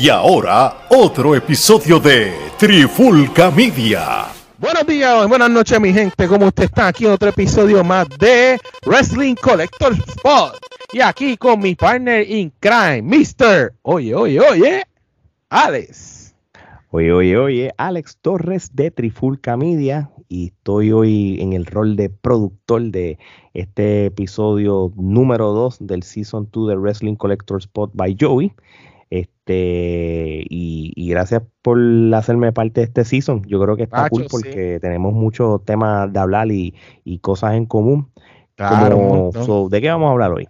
Y 0.00 0.10
ahora, 0.10 0.86
otro 0.90 1.34
episodio 1.34 1.98
de 1.98 2.32
Trifulca 2.56 3.50
Media. 3.50 4.26
Buenos 4.56 4.86
días, 4.86 5.26
buenas 5.26 5.50
noches, 5.50 5.80
mi 5.80 5.92
gente. 5.92 6.28
¿Cómo 6.28 6.46
usted 6.46 6.64
está? 6.64 6.86
Aquí 6.86 7.04
en 7.04 7.10
otro 7.10 7.30
episodio 7.30 7.82
más 7.82 8.06
de 8.16 8.60
Wrestling 8.86 9.34
Collector 9.34 9.94
Spot. 9.94 10.56
Y 10.92 11.00
aquí 11.00 11.36
con 11.36 11.58
mi 11.58 11.74
partner 11.74 12.30
in 12.30 12.52
crime, 12.60 13.02
Mr. 13.02 13.74
Oye, 13.82 14.14
oye, 14.14 14.38
oye, 14.38 14.84
Alex. 15.50 16.32
Oye, 16.90 17.12
oye, 17.12 17.36
oye, 17.36 17.74
Alex 17.76 18.18
Torres 18.22 18.70
de 18.76 18.92
Trifulca 18.92 19.56
Media. 19.56 20.10
Y 20.28 20.48
estoy 20.48 20.92
hoy 20.92 21.40
en 21.40 21.54
el 21.54 21.66
rol 21.66 21.96
de 21.96 22.08
productor 22.08 22.82
de 22.82 23.18
este 23.52 24.06
episodio 24.06 24.92
número 24.94 25.52
2 25.52 25.78
del 25.80 26.04
Season 26.04 26.48
2 26.52 26.68
de 26.68 26.76
Wrestling 26.76 27.16
Collector 27.16 27.58
Spot 27.58 27.90
by 27.94 28.16
Joey. 28.20 28.52
Este, 29.10 30.44
y, 30.48 31.08
gracias 31.08 31.42
por 31.62 31.78
hacerme 32.14 32.52
parte 32.52 32.80
de 32.80 32.86
este 32.86 33.04
season. 33.04 33.42
Yo 33.46 33.60
creo 33.60 33.76
que 33.76 33.82
está 33.84 34.10
cool 34.10 34.26
porque 34.30 34.78
tenemos 34.80 35.14
muchos 35.14 35.64
temas 35.64 36.12
de 36.12 36.18
hablar 36.18 36.48
y, 36.50 36.74
cosas 37.20 37.54
en 37.54 37.64
común. 37.66 38.10
Claro, 38.54 39.30
¿De 39.70 39.80
qué 39.80 39.88
vamos 39.88 40.08
a 40.08 40.12
hablar 40.12 40.32
hoy? 40.32 40.48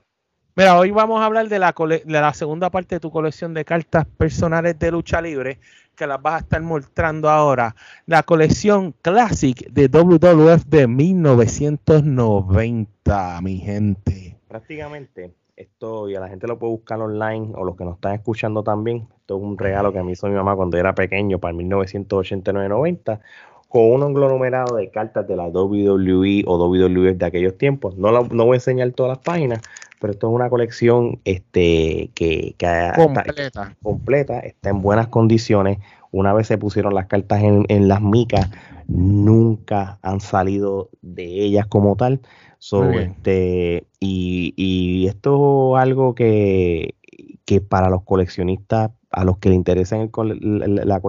Mira, 0.56 0.76
hoy 0.76 0.90
vamos 0.90 1.20
a 1.20 1.26
hablar 1.26 1.48
de 1.48 1.60
la, 1.60 1.72
de 1.72 2.20
la 2.20 2.34
segunda 2.34 2.68
parte 2.70 2.96
de 2.96 3.00
tu 3.00 3.12
colección 3.12 3.54
de 3.54 3.64
cartas 3.64 4.06
personales 4.06 4.76
de 4.76 4.90
lucha 4.90 5.22
libre, 5.22 5.60
que 5.94 6.04
las 6.06 6.20
vas 6.20 6.34
a 6.34 6.38
estar 6.38 6.60
mostrando 6.62 7.30
ahora. 7.30 7.76
La 8.06 8.24
colección 8.24 8.92
Classic 9.02 9.70
de 9.70 9.86
WWF 9.86 10.64
de 10.64 10.88
1990, 10.88 13.40
mi 13.42 13.58
gente. 13.58 14.36
Prácticamente 14.48 15.32
esto 15.58 16.08
y 16.08 16.14
a 16.14 16.20
la 16.20 16.28
gente 16.28 16.46
lo 16.46 16.58
puede 16.58 16.72
buscar 16.72 17.00
online 17.00 17.52
o 17.56 17.64
los 17.64 17.76
que 17.76 17.84
nos 17.84 17.96
están 17.96 18.14
escuchando 18.14 18.62
también. 18.62 19.08
Esto 19.18 19.36
es 19.36 19.42
un 19.42 19.58
regalo 19.58 19.92
que 19.92 20.02
me 20.02 20.12
hizo 20.12 20.28
mi 20.28 20.34
mamá 20.34 20.54
cuando 20.54 20.78
era 20.78 20.94
pequeño 20.94 21.38
para 21.38 21.54
1989-90 21.54 23.20
con 23.68 24.02
un 24.02 24.14
numerado 24.14 24.76
de 24.76 24.90
cartas 24.90 25.28
de 25.28 25.36
la 25.36 25.46
WWE 25.48 26.44
o 26.46 26.68
WWE 26.68 27.14
de 27.14 27.26
aquellos 27.26 27.56
tiempos. 27.58 27.96
No, 27.96 28.10
no 28.10 28.44
voy 28.46 28.54
a 28.54 28.56
enseñar 28.56 28.90
todas 28.92 29.10
las 29.10 29.18
páginas, 29.18 29.60
pero 30.00 30.12
esto 30.12 30.28
es 30.28 30.34
una 30.34 30.48
colección 30.48 31.20
este, 31.24 32.10
que, 32.14 32.54
completa. 32.96 33.42
Está, 33.42 33.76
completa, 33.82 34.40
está 34.40 34.70
en 34.70 34.80
buenas 34.80 35.08
condiciones. 35.08 35.78
Una 36.10 36.32
vez 36.32 36.46
se 36.46 36.56
pusieron 36.56 36.94
las 36.94 37.06
cartas 37.06 37.42
en, 37.42 37.66
en 37.68 37.88
las 37.88 38.00
micas, 38.00 38.48
nunca 38.86 39.98
han 40.00 40.20
salido 40.20 40.88
de 41.02 41.24
ellas 41.24 41.66
como 41.66 41.94
tal. 41.96 42.20
So, 42.58 42.90
este, 42.90 43.86
y, 44.00 45.06
esto 45.06 45.76
es 45.76 45.82
algo 45.82 46.14
que, 46.14 46.96
que 47.44 47.60
para 47.60 47.88
los 47.88 48.02
coleccionistas, 48.02 48.90
a 49.18 49.24
los 49.24 49.38
que 49.38 49.48
le 49.48 49.56
interesan 49.56 50.10
la, 50.40 51.00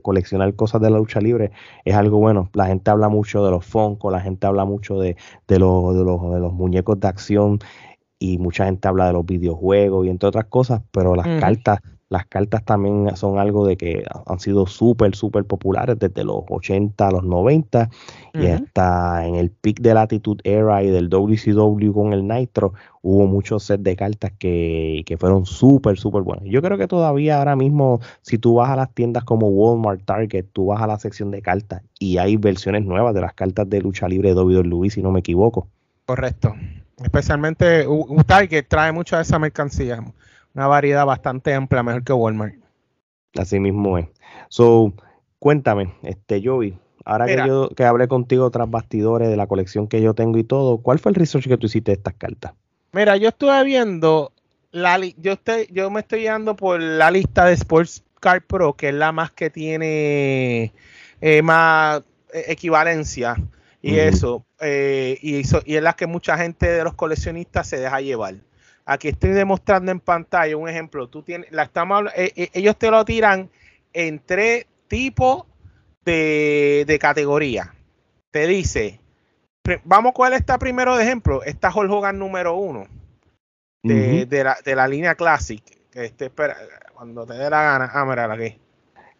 coleccionar 0.00 0.54
cosas 0.54 0.80
de 0.80 0.90
la 0.90 0.96
lucha 0.96 1.20
libre, 1.20 1.50
es 1.84 1.94
algo 1.94 2.18
bueno. 2.18 2.48
La 2.54 2.66
gente 2.66 2.90
habla 2.90 3.10
mucho 3.10 3.44
de 3.44 3.50
los 3.50 3.66
Funko, 3.66 4.10
la 4.10 4.20
gente 4.20 4.46
habla 4.46 4.64
mucho 4.64 4.98
de, 4.98 5.16
de, 5.46 5.58
los, 5.58 5.94
de, 5.94 6.02
los, 6.02 6.32
de 6.32 6.40
los 6.40 6.54
muñecos 6.54 6.98
de 6.98 7.08
acción 7.08 7.58
y 8.18 8.38
mucha 8.38 8.64
gente 8.64 8.88
habla 8.88 9.08
de 9.08 9.12
los 9.12 9.26
videojuegos 9.26 10.06
y 10.06 10.08
entre 10.08 10.28
otras 10.28 10.46
cosas, 10.46 10.80
pero 10.90 11.14
las 11.14 11.26
cartas 11.40 11.80
las 12.10 12.26
cartas 12.26 12.64
también 12.64 13.14
son 13.16 13.38
algo 13.38 13.66
de 13.66 13.76
que 13.76 14.04
han 14.26 14.40
sido 14.40 14.66
súper, 14.66 15.14
súper 15.14 15.44
populares 15.44 15.98
desde 15.98 16.24
los 16.24 16.42
80 16.48 17.06
a 17.06 17.10
los 17.10 17.24
90 17.24 17.90
y 18.34 18.46
hasta 18.46 19.26
en 19.26 19.34
el 19.34 19.50
peak 19.50 19.80
de 19.80 19.94
la 19.94 20.02
Attitude 20.02 20.40
Era 20.44 20.82
y 20.82 20.88
del 20.88 21.10
WCW 21.10 21.92
con 21.92 22.12
el 22.14 22.26
Nitro 22.26 22.72
hubo 23.02 23.26
muchos 23.26 23.64
sets 23.64 23.82
de 23.82 23.94
cartas 23.96 24.32
que, 24.38 25.04
fueron 25.18 25.44
súper, 25.44 25.98
súper 25.98 26.22
buenos. 26.22 26.44
Yo 26.46 26.62
creo 26.62 26.78
que 26.78 26.86
todavía 26.86 27.38
ahora 27.38 27.56
mismo, 27.56 28.00
si 28.22 28.38
tú 28.38 28.54
vas 28.54 28.70
a 28.70 28.76
las 28.76 28.92
tiendas 28.94 29.24
como 29.24 29.48
Walmart, 29.48 30.04
Target, 30.04 30.46
tú 30.52 30.66
vas 30.66 30.80
a 30.80 30.86
la 30.86 30.98
sección 30.98 31.30
de 31.30 31.42
cartas 31.42 31.82
y 31.98 32.18
hay 32.18 32.36
versiones 32.36 32.84
nuevas 32.84 33.14
de 33.14 33.20
las 33.20 33.34
cartas 33.34 33.68
de 33.68 33.82
lucha 33.82 34.08
libre 34.08 34.34
de 34.34 34.40
WWE, 34.40 34.90
si 34.90 35.02
no 35.02 35.10
me 35.10 35.20
equivoco. 35.20 35.68
Correcto. 36.06 36.54
Especialmente 37.02 37.86
Target 38.26 38.66
trae 38.66 38.92
mucha 38.92 39.16
de 39.16 39.22
esa 39.22 39.38
mercancía 39.38 40.02
una 40.58 40.66
variedad 40.66 41.06
bastante 41.06 41.54
amplia, 41.54 41.84
mejor 41.84 42.02
que 42.02 42.12
Walmart. 42.12 42.56
Así 43.38 43.60
mismo 43.60 43.96
es. 43.96 44.08
So, 44.48 44.92
cuéntame, 45.38 45.94
este 46.02 46.42
Joey, 46.44 46.76
ahora 47.04 47.26
que 47.26 47.36
yo 47.46 47.68
que 47.70 47.84
hablé 47.84 48.08
contigo 48.08 48.50
tras 48.50 48.68
bastidores 48.68 49.28
de 49.28 49.36
la 49.36 49.46
colección 49.46 49.86
que 49.86 50.02
yo 50.02 50.14
tengo 50.14 50.36
y 50.36 50.42
todo, 50.42 50.78
¿cuál 50.78 50.98
fue 50.98 51.10
el 51.10 51.14
research 51.14 51.46
que 51.46 51.58
tú 51.58 51.66
hiciste 51.66 51.92
de 51.92 51.98
estas 51.98 52.14
cartas? 52.14 52.54
Mira, 52.90 53.16
yo 53.16 53.28
estuve 53.28 53.62
viendo 53.62 54.32
la 54.72 54.98
yo 54.98 55.34
estoy, 55.34 55.68
yo 55.70 55.90
me 55.90 56.00
estoy 56.00 56.22
guiando 56.22 56.56
por 56.56 56.80
la 56.82 57.12
lista 57.12 57.44
de 57.44 57.52
Sports 57.52 58.02
Card 58.18 58.42
Pro, 58.48 58.74
que 58.74 58.88
es 58.88 58.94
la 58.96 59.12
más 59.12 59.30
que 59.30 59.50
tiene 59.50 60.72
eh, 61.20 61.40
más 61.42 62.02
eh, 62.34 62.46
equivalencia 62.48 63.36
y 63.80 63.94
eso, 63.94 64.44
eh, 64.60 65.18
y, 65.22 65.36
y 65.36 65.76
es 65.76 65.82
la 65.82 65.92
que 65.92 66.08
mucha 66.08 66.36
gente 66.36 66.68
de 66.68 66.82
los 66.82 66.94
coleccionistas 66.94 67.68
se 67.68 67.78
deja 67.78 68.00
llevar. 68.00 68.34
Aquí 68.90 69.08
estoy 69.08 69.32
demostrando 69.32 69.92
en 69.92 70.00
pantalla 70.00 70.56
un 70.56 70.66
ejemplo. 70.66 71.10
Tú 71.10 71.22
tienes, 71.22 71.52
la 71.52 71.64
estamos, 71.64 72.04
eh, 72.16 72.32
eh, 72.34 72.48
ellos 72.54 72.74
te 72.78 72.90
lo 72.90 73.04
tiran 73.04 73.50
en 73.92 74.18
tres 74.18 74.66
tipos 74.88 75.44
de, 76.06 76.98
categoría. 76.98 77.74
Te 78.30 78.46
dice, 78.46 78.98
vamos 79.84 80.12
cuál 80.14 80.32
está 80.32 80.56
primero 80.56 80.96
de 80.96 81.04
ejemplo. 81.04 81.42
Está 81.42 81.70
Hulk 81.70 81.92
Hogan 81.92 82.18
número 82.18 82.56
uno 82.56 82.86
de, 83.82 84.54
la, 84.74 84.88
línea 84.88 85.14
Classic. 85.16 85.62
Que 85.90 86.06
este, 86.06 86.30
cuando 86.94 87.26
te 87.26 87.34
dé 87.34 87.50
la 87.50 87.62
gana. 87.62 87.90
Ah, 87.92 88.06
mira 88.06 88.32
aquí. 88.32 88.58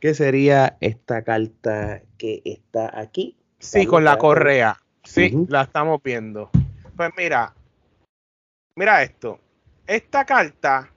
¿Qué 0.01 0.15
sería 0.15 0.78
esta 0.81 1.25
carta 1.25 2.01
que 2.17 2.41
está 2.47 2.99
aquí? 2.99 3.37
Sí, 3.59 3.84
con 3.84 4.03
la 4.03 4.17
correa. 4.17 4.81
Sí, 5.05 5.31
la 5.47 5.61
estamos 5.61 6.03
viendo. 6.03 6.49
Pues 6.97 7.11
mira, 7.19 7.53
mira 8.75 9.03
esto 9.03 9.41
esta 9.88 10.25
carta, 10.26 10.93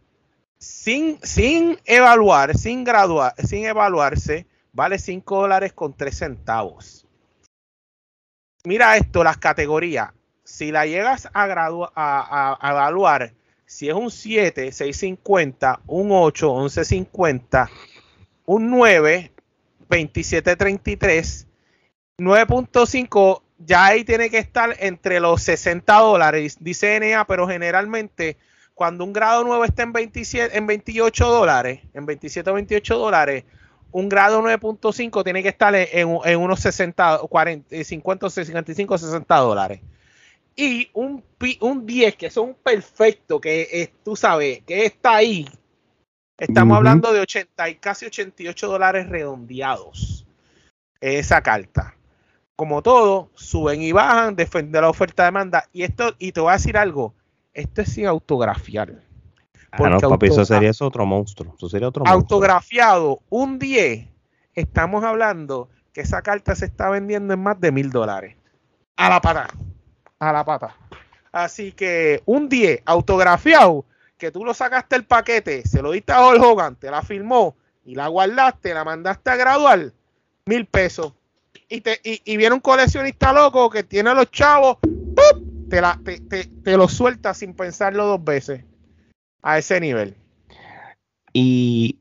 sin, 0.59 1.17
sin 1.23 1.79
evaluar, 1.85 2.55
sin 2.57 2.83
graduar, 2.83 3.33
sin 3.43 3.65
evaluarse, 3.65 4.45
vale 4.73 4.99
5 4.99 5.41
dólares 5.41 5.73
con 5.73 5.95
3 5.95 6.15
centavos. 6.15 7.07
Mira 8.65 8.97
esto, 8.97 9.23
las 9.23 9.37
categorías. 9.37 10.11
Si 10.43 10.71
la 10.71 10.85
llegas 10.85 11.27
a, 11.33 11.45
a, 11.45 12.57
a, 12.59 12.71
evaluar, 12.71 13.33
si 13.65 13.87
es 13.87 13.95
un 13.95 14.11
7, 14.11 14.67
6.50, 14.67 15.79
un 15.87 16.09
8, 16.11 16.53
11.50, 16.53 17.69
un 18.45 18.69
9, 18.69 19.31
27.33, 19.89 21.47
9.5, 22.19 23.41
ya 23.57 23.85
ahí 23.85 24.03
tiene 24.03 24.29
que 24.29 24.39
estar 24.39 24.75
entre 24.79 25.21
los 25.21 25.41
60 25.43 25.93
dólares, 25.93 26.57
dice 26.59 26.99
NA, 26.99 27.25
pero 27.25 27.47
generalmente 27.47 28.37
cuando 28.73 29.03
un 29.03 29.13
grado 29.13 29.43
nuevo 29.43 29.63
está 29.63 29.83
en 29.83 29.93
27, 29.93 30.57
en 30.57 30.67
28 30.67 31.27
dólares, 31.27 31.81
en 31.93 32.05
27 32.05 32.49
o 32.49 32.53
28 32.53 32.97
dólares, 32.97 33.43
un 33.91 34.09
grado 34.09 34.41
9.5 34.41 35.23
tiene 35.23 35.43
que 35.43 35.49
estar 35.49 35.73
en, 35.75 36.07
unos 36.39 36.59
60, 36.61 37.19
40, 37.29 37.83
50, 37.83 38.29
55, 38.29 38.97
60 38.97 39.35
dólares. 39.37 39.81
Y 40.55 40.89
un, 40.93 41.23
un 41.59 41.85
10, 41.85 42.15
que 42.15 42.29
son 42.29 42.55
perfecto, 42.55 43.39
que 43.39 43.67
es, 43.71 43.91
tú 44.03 44.15
sabes, 44.15 44.61
que 44.63 44.85
está 44.85 45.15
ahí. 45.15 45.47
Estamos 46.37 46.77
hablando 46.77 47.13
de 47.13 47.19
80 47.19 47.69
y 47.69 47.75
casi 47.75 48.05
88 48.05 48.67
dólares 48.67 49.09
redondeados. 49.09 50.25
Esa 50.99 51.41
carta. 51.41 51.95
Como 52.55 52.81
todo, 52.81 53.29
suben 53.33 53.81
y 53.81 53.91
bajan, 53.91 54.35
defender 54.35 54.81
la 54.81 54.89
oferta 54.89 55.25
demanda. 55.25 55.67
Y 55.73 55.83
esto, 55.83 56.15
y 56.19 56.31
te 56.31 56.41
voy 56.41 56.51
a 56.51 56.53
decir 56.53 56.77
algo 56.77 57.13
esto 57.53 57.81
es 57.81 57.93
sin 57.93 58.07
autografiar. 58.07 59.01
Ah, 59.71 59.89
no, 59.89 59.99
papi, 59.99 60.27
eso 60.27 60.43
sería 60.43 60.71
otro 60.81 61.05
monstruo. 61.05 61.53
Eso 61.55 61.69
sería 61.69 61.87
otro 61.87 62.05
autografiado, 62.05 63.21
un 63.29 63.57
10, 63.57 64.07
estamos 64.53 65.03
hablando 65.03 65.69
que 65.93 66.01
esa 66.01 66.21
carta 66.21 66.55
se 66.55 66.65
está 66.65 66.89
vendiendo 66.89 67.33
en 67.33 67.41
más 67.41 67.59
de 67.59 67.71
mil 67.71 67.89
dólares. 67.89 68.35
A 68.97 69.09
la 69.09 69.21
pata. 69.21 69.47
A 70.19 70.31
la 70.31 70.43
pata. 70.43 70.75
Así 71.31 71.71
que 71.71 72.21
un 72.25 72.49
10 72.49 72.83
autografiado, 72.85 73.85
que 74.17 74.31
tú 74.31 74.43
lo 74.45 74.53
sacaste 74.53 74.95
el 74.95 75.05
paquete, 75.05 75.63
se 75.65 75.81
lo 75.81 75.91
diste 75.91 76.11
a 76.11 76.27
Hulk 76.27 76.43
Hogan, 76.43 76.75
te 76.75 76.91
la 76.91 77.01
firmó 77.01 77.55
y 77.85 77.95
la 77.95 78.07
guardaste, 78.07 78.73
la 78.73 78.83
mandaste 78.83 79.29
a 79.29 79.35
graduar, 79.35 79.91
mil 80.45 80.65
pesos. 80.65 81.13
Y, 81.67 81.81
te, 81.81 81.99
y, 82.03 82.35
viene 82.35 82.53
un 82.53 82.59
coleccionista 82.59 83.31
loco 83.31 83.69
que 83.69 83.83
tiene 83.83 84.13
los 84.13 84.29
chavos, 84.29 84.77
¡pup! 85.71 86.29
te, 86.63 86.77
lo 86.77 86.87
sueltas 86.87 87.37
sin 87.37 87.53
pensarlo 87.53 88.05
dos 88.05 88.23
veces 88.23 88.65
a 89.41 89.57
ese 89.57 89.79
nivel. 89.79 90.15
Y, 91.33 91.99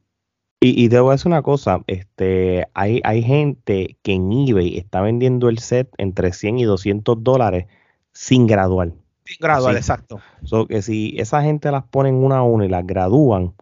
y, 0.60 0.88
debo 0.88 1.12
decir 1.12 1.28
una 1.28 1.42
cosa, 1.42 1.82
este, 1.86 2.66
hay, 2.74 3.00
hay 3.04 3.22
gente 3.22 3.96
que 4.02 4.12
en 4.14 4.32
eBay 4.32 4.76
está 4.76 5.00
vendiendo 5.00 5.48
el 5.48 5.58
set 5.58 5.88
entre 5.98 6.32
100 6.32 6.58
y 6.58 6.64
200 6.64 7.22
dólares 7.22 7.66
sin 8.12 8.46
graduar. 8.46 8.92
Sin 9.24 9.36
graduar, 9.40 9.76
exacto. 9.76 10.20
que 10.68 10.82
si 10.82 11.14
esa 11.18 11.42
gente 11.42 11.70
las 11.70 11.84
ponen 11.84 12.16
una 12.16 12.38
a 12.38 12.42
una 12.42 12.66
y 12.66 12.68
las 12.68 12.84
gradúan, 12.84 13.54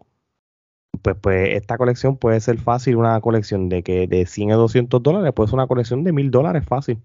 pues, 1.02 1.16
pues 1.20 1.56
esta 1.56 1.76
colección 1.76 2.16
puede 2.16 2.40
ser 2.40 2.58
fácil, 2.58 2.96
una 2.96 3.20
colección 3.20 3.68
de 3.68 3.82
que 3.82 4.06
de 4.06 4.26
100 4.26 4.52
a 4.52 4.56
200 4.56 5.02
dólares, 5.02 5.32
puede 5.34 5.48
ser 5.48 5.54
una 5.54 5.66
colección 5.66 6.04
de 6.04 6.12
1000 6.12 6.30
dólares 6.30 6.64
fácil. 6.66 7.02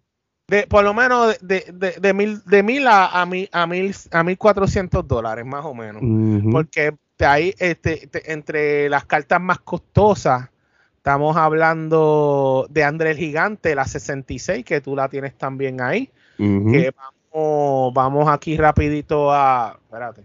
De, 0.48 0.68
por 0.68 0.84
lo 0.84 0.94
menos 0.94 1.38
de, 1.42 1.66
de, 1.74 1.92
de, 1.92 2.14
mil, 2.14 2.44
de 2.46 2.64
mil 2.64 2.86
a, 2.88 3.22
a, 3.22 3.26
mil, 3.26 3.50
a, 3.52 3.66
mil, 3.66 3.96
a 4.12 4.24
1400 4.24 5.08
dólares, 5.08 5.46
más 5.46 5.64
o 5.66 5.74
menos. 5.74 6.02
Ujú. 6.04 6.52
Porque 6.52 6.94
de 7.18 7.26
ahí, 7.26 7.54
este, 7.58 8.08
te- 8.08 8.32
entre 8.34 8.90
las 8.90 9.06
cartas 9.06 9.40
más 9.40 9.60
costosas, 9.60 10.50
estamos 10.98 11.38
hablando 11.38 12.68
de 12.70 12.84
André 12.84 13.12
el 13.12 13.18
Gigante, 13.18 13.74
la 13.76 13.86
66, 13.86 14.66
que 14.66 14.82
tú 14.82 14.96
la 14.96 15.08
tienes 15.10 15.38
también 15.38 15.82
ahí. 15.82 16.12
Que 16.38 16.92
vamos, 17.34 17.94
vamos 17.94 18.28
aquí 18.28 18.58
rapidito 18.58 19.32
a. 19.32 19.80
Espérate, 19.82 20.24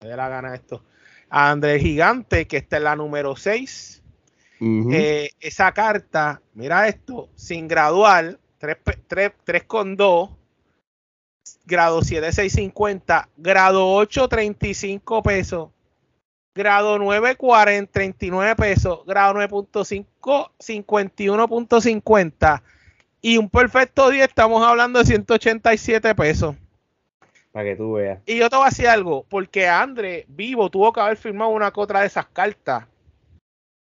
me 0.00 0.08
dé 0.08 0.16
la 0.16 0.28
gana 0.28 0.54
esto. 0.54 0.82
A 1.28 1.50
André 1.50 1.74
el 1.74 1.80
Gigante, 1.82 2.46
que 2.46 2.56
esta 2.56 2.78
es 2.78 2.82
la 2.82 2.96
número 2.96 3.36
6. 3.36 4.02
Ujú. 4.60 4.90
Eh, 4.92 5.30
esa 5.40 5.72
carta, 5.72 6.40
mira 6.54 6.88
esto, 6.88 7.28
sin 7.34 7.68
graduar, 7.68 8.38
3, 8.58 8.76
con 9.66 9.96
2, 9.96 10.30
grado 11.64 12.02
7, 12.02 12.32
650, 12.32 13.28
grado 13.36 13.92
8, 13.92 14.28
35 14.28 15.22
pesos, 15.22 15.70
grado 16.54 16.98
9, 16.98 17.36
40, 17.36 17.92
39 17.92 18.56
pesos, 18.56 19.06
grado 19.06 19.34
9.5, 19.34 20.50
51.50 20.58 22.62
y 23.20 23.36
un 23.36 23.48
perfecto 23.48 24.10
10, 24.10 24.28
estamos 24.28 24.66
hablando 24.66 24.98
de 24.98 25.06
187 25.06 26.14
pesos. 26.14 26.56
Para 27.52 27.64
que 27.64 27.76
tú 27.76 27.94
veas. 27.94 28.20
Y 28.26 28.36
yo 28.36 28.50
te 28.50 28.56
voy 28.56 28.66
a 28.66 28.70
decir 28.70 28.88
algo, 28.88 29.24
porque 29.28 29.68
André 29.68 30.24
vivo 30.28 30.70
tuvo 30.70 30.92
que 30.92 31.00
haber 31.00 31.16
firmado 31.16 31.50
una 31.50 31.72
otra 31.74 32.00
de 32.00 32.06
esas 32.06 32.26
cartas. 32.26 32.86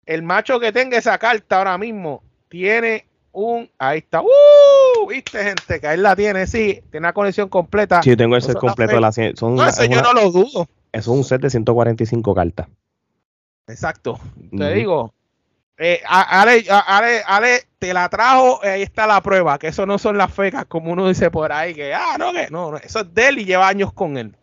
El 0.06 0.22
macho 0.22 0.58
que 0.58 0.72
tenga 0.72 0.98
esa 0.98 1.18
carta 1.18 1.58
ahora 1.58 1.78
mismo 1.78 2.22
tiene 2.48 3.06
un. 3.32 3.68
Ahí 3.78 3.98
está. 3.98 4.22
¡Uh! 4.22 5.08
¿Viste, 5.08 5.42
gente? 5.42 5.80
Que 5.80 5.92
él 5.92 6.02
la 6.02 6.14
tiene, 6.14 6.46
sí. 6.46 6.82
Tiene 6.90 7.06
una 7.06 7.12
colección 7.12 7.48
completa. 7.48 8.02
Sí, 8.02 8.16
tengo 8.16 8.36
el 8.36 8.42
set 8.42 8.56
completo 8.56 8.94
de 8.94 9.00
la 9.00 9.12
son 9.12 9.32
no, 9.40 9.48
una- 9.48 9.68
eso 9.68 9.82
es 9.82 9.88
yo 9.88 10.02
no 10.02 10.12
lo 10.12 10.30
dudo. 10.30 10.68
Eso 10.92 11.12
es 11.12 11.18
un 11.18 11.24
set 11.24 11.40
de 11.40 11.50
145 11.50 12.34
cartas. 12.34 12.68
Exacto. 13.66 14.18
Te 14.56 14.74
digo. 14.74 15.12
Eh, 15.78 16.00
Ale, 16.06 16.64
Ale, 16.86 17.22
Ale 17.26 17.62
te 17.78 17.92
la 17.92 18.08
trajo, 18.08 18.62
eh, 18.62 18.68
ahí 18.68 18.82
está 18.82 19.06
la 19.06 19.20
prueba, 19.20 19.58
que 19.58 19.68
eso 19.68 19.84
no 19.86 19.98
son 19.98 20.16
las 20.16 20.32
fecas, 20.32 20.66
como 20.66 20.92
uno 20.92 21.08
dice 21.08 21.30
por 21.30 21.50
ahí, 21.50 21.74
que, 21.74 21.92
ah, 21.92 22.16
no, 22.18 22.30
que 22.32 22.48
no, 22.50 22.70
no, 22.70 22.76
eso 22.76 23.00
es 23.00 23.12
de 23.14 23.28
él 23.28 23.38
y 23.40 23.44
lleva 23.46 23.66
años 23.66 23.92
con 23.92 24.16
él. 24.16 24.36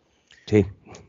Sí. 0.48 0.66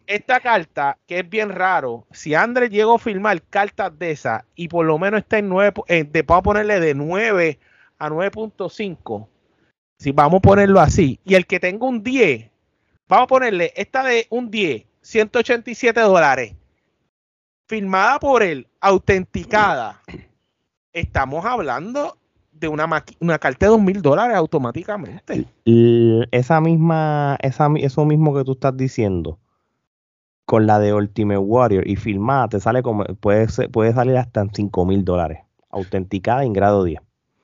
esta 0.06 0.38
carta, 0.40 0.98
que 1.06 1.20
es 1.20 1.28
bien 1.28 1.48
raro, 1.50 2.04
si 2.12 2.34
Andrés 2.34 2.70
llegó 2.70 2.96
a 2.96 2.98
firmar 2.98 3.40
cartas 3.42 3.98
de 3.98 4.10
esas 4.10 4.44
y 4.54 4.68
por 4.68 4.84
lo 4.84 4.98
menos 4.98 5.20
está 5.20 5.38
en 5.38 5.48
9, 5.48 5.72
eh, 5.88 6.04
de, 6.04 6.22
vamos 6.22 6.40
a 6.40 6.42
ponerle 6.42 6.78
de 6.80 6.94
9 6.94 7.58
a 8.00 8.08
9.5, 8.08 9.29
si 9.99 10.11
vamos 10.12 10.38
a 10.38 10.41
ponerlo 10.43 10.81
así, 10.81 11.20
y 11.25 11.35
el 11.35 11.47
que 11.47 11.61
tenga 11.61 11.87
un 11.87 12.02
10, 12.02 12.50
vamos 13.08 13.25
a 13.25 13.29
ponerle 13.29 13.73
esta 13.76 14.02
de 14.02 14.26
un 14.31 14.50
10, 14.50 14.85
187 15.02 16.00
dólares, 16.00 16.55
firmada 17.69 18.19
por 18.19 18.43
él, 18.43 18.67
autenticada, 18.81 20.00
estamos 20.93 21.44
hablando 21.44 22.17
de 22.52 22.69
una, 22.69 22.87
una 23.20 23.38
carta 23.38 23.67
de 23.67 23.70
2 23.70 23.81
mil 23.81 24.02
dólares 24.02 24.37
automáticamente. 24.37 25.47
Esa 26.32 26.61
misma, 26.61 27.38
esa, 27.41 27.69
eso 27.76 28.05
mismo 28.05 28.35
que 28.35 28.44
tú 28.44 28.52
estás 28.52 28.76
diciendo, 28.76 29.38
con 30.47 30.67
la 30.67 30.79
de 30.79 30.93
Ultimate 30.93 31.38
Warrior 31.38 31.87
y 31.87 31.97
filmada, 31.97 32.49
te 32.49 32.61
sale 32.61 32.82
como, 32.82 33.05
puede, 33.05 33.49
ser- 33.49 33.70
puede 33.70 33.93
salir 33.93 34.17
hasta 34.17 34.41
en 34.41 34.50
5 34.52 34.85
mil 34.85 35.05
dólares, 35.05 35.41
autenticada 35.70 36.44
en 36.44 36.52
grado 36.52 36.82
10. 36.85 37.00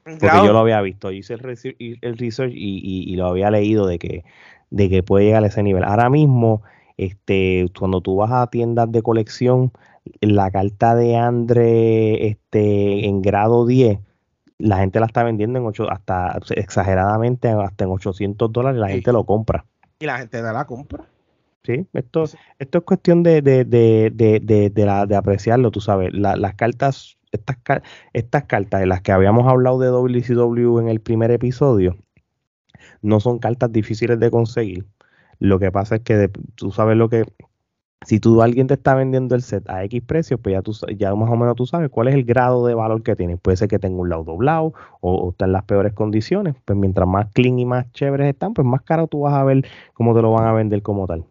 Porque 0.06 0.26
yo 0.46 0.52
lo 0.52 0.60
había 0.60 0.80
visto, 0.80 1.10
yo 1.10 1.18
hice 1.18 1.34
el, 1.34 1.40
research 1.40 2.52
y, 2.54 2.78
y- 2.78 3.12
y 3.12 3.16
lo 3.16 3.26
había 3.26 3.50
leído 3.50 3.86
de 3.86 3.98
que, 3.98 4.24
de 4.70 4.88
que 4.88 5.02
puede 5.02 5.24
llegar 5.26 5.42
a 5.44 5.48
ese 5.48 5.62
nivel. 5.62 5.82
Ahora 5.84 6.08
mismo, 6.10 6.62
este, 6.96 7.66
cuando 7.78 8.00
tú 8.00 8.16
vas 8.16 8.30
a 8.30 8.46
tiendas 8.46 8.90
de 8.92 9.02
colección, 9.02 9.72
la 10.20 10.50
carta 10.52 10.94
de 10.94 11.16
Andre 11.16 12.28
este, 12.28 13.06
en 13.06 13.20
grado 13.22 13.66
10, 13.66 13.98
la 14.58 14.78
gente 14.78 15.00
la 15.00 15.06
está 15.06 15.22
vendiendo 15.24 15.58
en 15.58 15.66
ocho, 15.66 15.90
hasta 15.90 16.38
exageradamente 16.54 17.48
hasta 17.48 17.84
en 17.84 17.90
800 17.90 18.52
dólares, 18.52 18.80
la 18.80 18.86
Sí. 18.88 18.94
gente 18.94 19.12
lo 19.12 19.24
compra. 19.24 19.64
y 19.98 20.04
la 20.06 20.18
gente 20.18 20.42
de 20.42 20.52
la 20.52 20.66
compra. 20.66 21.04
¿sí? 21.64 21.84
Esto, 21.94 22.26
Sí. 22.28 22.36
esto 22.60 22.78
es 22.78 22.84
cuestión 22.84 23.22
de, 23.24 23.42
de, 23.42 23.64
de, 23.64 24.12
de, 24.14 24.40
de, 24.40 24.70
de 24.70 24.84
la- 24.86 25.00
apreciarlo, 25.02 25.70
tú 25.72 25.80
sabes. 25.80 26.12
La- 26.14 26.36
las 26.36 26.54
cartas, 26.54 27.15
estas, 27.32 27.58
estas 28.12 28.44
cartas 28.44 28.80
de 28.80 28.86
las 28.86 29.02
que 29.02 29.12
habíamos 29.12 29.46
hablado 29.46 29.78
de 29.78 29.88
WCW 29.88 30.80
en 30.80 30.88
el 30.88 31.00
primer 31.00 31.30
episodio, 31.30 31.96
no 33.02 33.20
son 33.20 33.38
cartas 33.38 33.72
difíciles 33.72 34.18
de 34.20 34.30
conseguir. 34.30 34.86
Lo 35.38 35.58
que 35.58 35.70
pasa 35.70 35.96
es 35.96 36.02
que 36.02 36.30
tú 36.54 36.70
sabes 36.72 36.96
lo 36.96 37.08
que, 37.08 37.24
si 38.06 38.20
tú 38.20 38.42
alguien 38.42 38.66
te 38.66 38.74
está 38.74 38.94
vendiendo 38.94 39.34
el 39.34 39.42
set 39.42 39.68
a 39.68 39.84
X 39.84 40.02
precios, 40.02 40.40
pues 40.40 40.54
ya 40.54 40.62
tú 40.62 40.72
ya 40.96 41.14
más 41.14 41.30
o 41.30 41.36
menos 41.36 41.56
tú 41.56 41.66
sabes 41.66 41.90
cuál 41.90 42.08
es 42.08 42.14
el 42.14 42.24
grado 42.24 42.66
de 42.66 42.74
valor 42.74 43.02
que 43.02 43.16
tiene. 43.16 43.36
Puede 43.36 43.56
ser 43.56 43.68
que 43.68 43.78
tenga 43.78 44.00
un 44.00 44.08
lado 44.08 44.24
doblado 44.24 44.72
o, 45.00 45.14
o 45.14 45.30
está 45.30 45.46
en 45.46 45.52
las 45.52 45.64
peores 45.64 45.92
condiciones. 45.92 46.54
Pues 46.64 46.78
mientras 46.78 47.08
más 47.08 47.28
clean 47.32 47.58
y 47.58 47.66
más 47.66 47.90
chéveres 47.92 48.28
están, 48.28 48.54
pues 48.54 48.66
más 48.66 48.82
caro 48.82 49.08
tú 49.08 49.20
vas 49.20 49.34
a 49.34 49.44
ver 49.44 49.66
cómo 49.94 50.14
te 50.14 50.22
lo 50.22 50.32
van 50.32 50.46
a 50.46 50.52
vender 50.52 50.82
como 50.82 51.06
tal. 51.06 51.26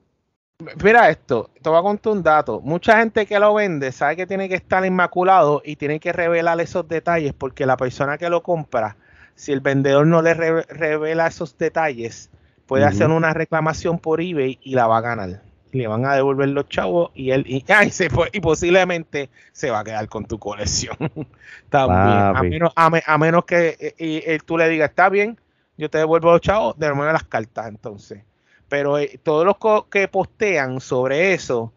Mira 0.82 1.10
esto, 1.10 1.50
te 1.62 1.70
voy 1.70 1.80
a 1.80 1.82
contar 1.82 2.14
un 2.14 2.24
dato. 2.24 2.62
Mucha 2.62 2.98
gente 3.00 3.26
que 3.26 3.40
lo 3.40 3.54
vende 3.54 3.92
sabe 3.92 4.16
que 4.16 4.26
tiene 4.26 4.48
que 4.48 4.56
estar 4.56 4.86
inmaculado 4.86 5.62
y 5.66 5.76
tiene 5.76 6.00
que 6.00 6.14
revelar 6.14 6.62
esos 6.62 6.88
detalles 6.88 7.34
porque 7.34 7.66
la 7.66 7.76
persona 7.76 8.18
que 8.18 8.30
lo 8.30 8.42
compra, 8.42 8.96
si 9.36 9.52
el 9.52 9.60
vendedor 9.60 10.08
no 10.08 10.22
le 10.22 10.34
re- 10.34 10.62
revela 10.64 11.28
esos 11.28 11.58
detalles, 11.58 12.30
puede 12.68 12.86
hacer 12.86 13.10
una 13.10 13.34
reclamación 13.34 14.00
por 14.00 14.22
eBay 14.22 14.58
y 14.62 14.76
la 14.76 14.88
va 14.88 14.98
a 15.00 15.02
ganar. 15.02 15.42
Y 15.74 15.80
le 15.80 15.88
van 15.88 16.06
a 16.06 16.16
devolver 16.16 16.48
los 16.48 16.70
chavos 16.70 17.12
y 17.14 17.32
él 17.32 17.44
y, 17.46 17.66
ay, 17.70 17.92
se 17.92 18.10
fue- 18.10 18.30
y 18.32 18.40
posiblemente 18.40 19.30
se 19.52 19.70
va 19.72 19.80
a 19.80 19.84
quedar 19.84 20.08
con 20.08 20.24
tu 20.26 20.40
colección. 20.40 20.96
También. 21.70 22.28
A 22.32 22.44
menos, 22.50 22.72
a, 22.78 22.90
me- 22.90 23.04
a 23.06 23.18
menos 23.18 23.44
que 23.44 23.76
eh, 23.78 23.96
y, 23.98 24.18
eh, 24.26 24.40
tú 24.46 24.58
le 24.58 24.70
digas, 24.70 24.90
está 24.92 25.10
bien, 25.10 25.38
yo 25.78 25.90
te 25.90 25.98
devuelvo 25.98 26.32
los 26.32 26.40
chavos, 26.42 26.76
devuelve 26.80 27.12
las 27.12 27.26
cartas 27.26 27.68
entonces. 27.68 28.24
Pero 28.76 29.00
eh, 29.00 29.18
todos 29.24 29.46
los 29.46 29.56
que 29.90 30.10
postean 30.10 30.82
sobre 30.82 31.32
eso 31.32 31.72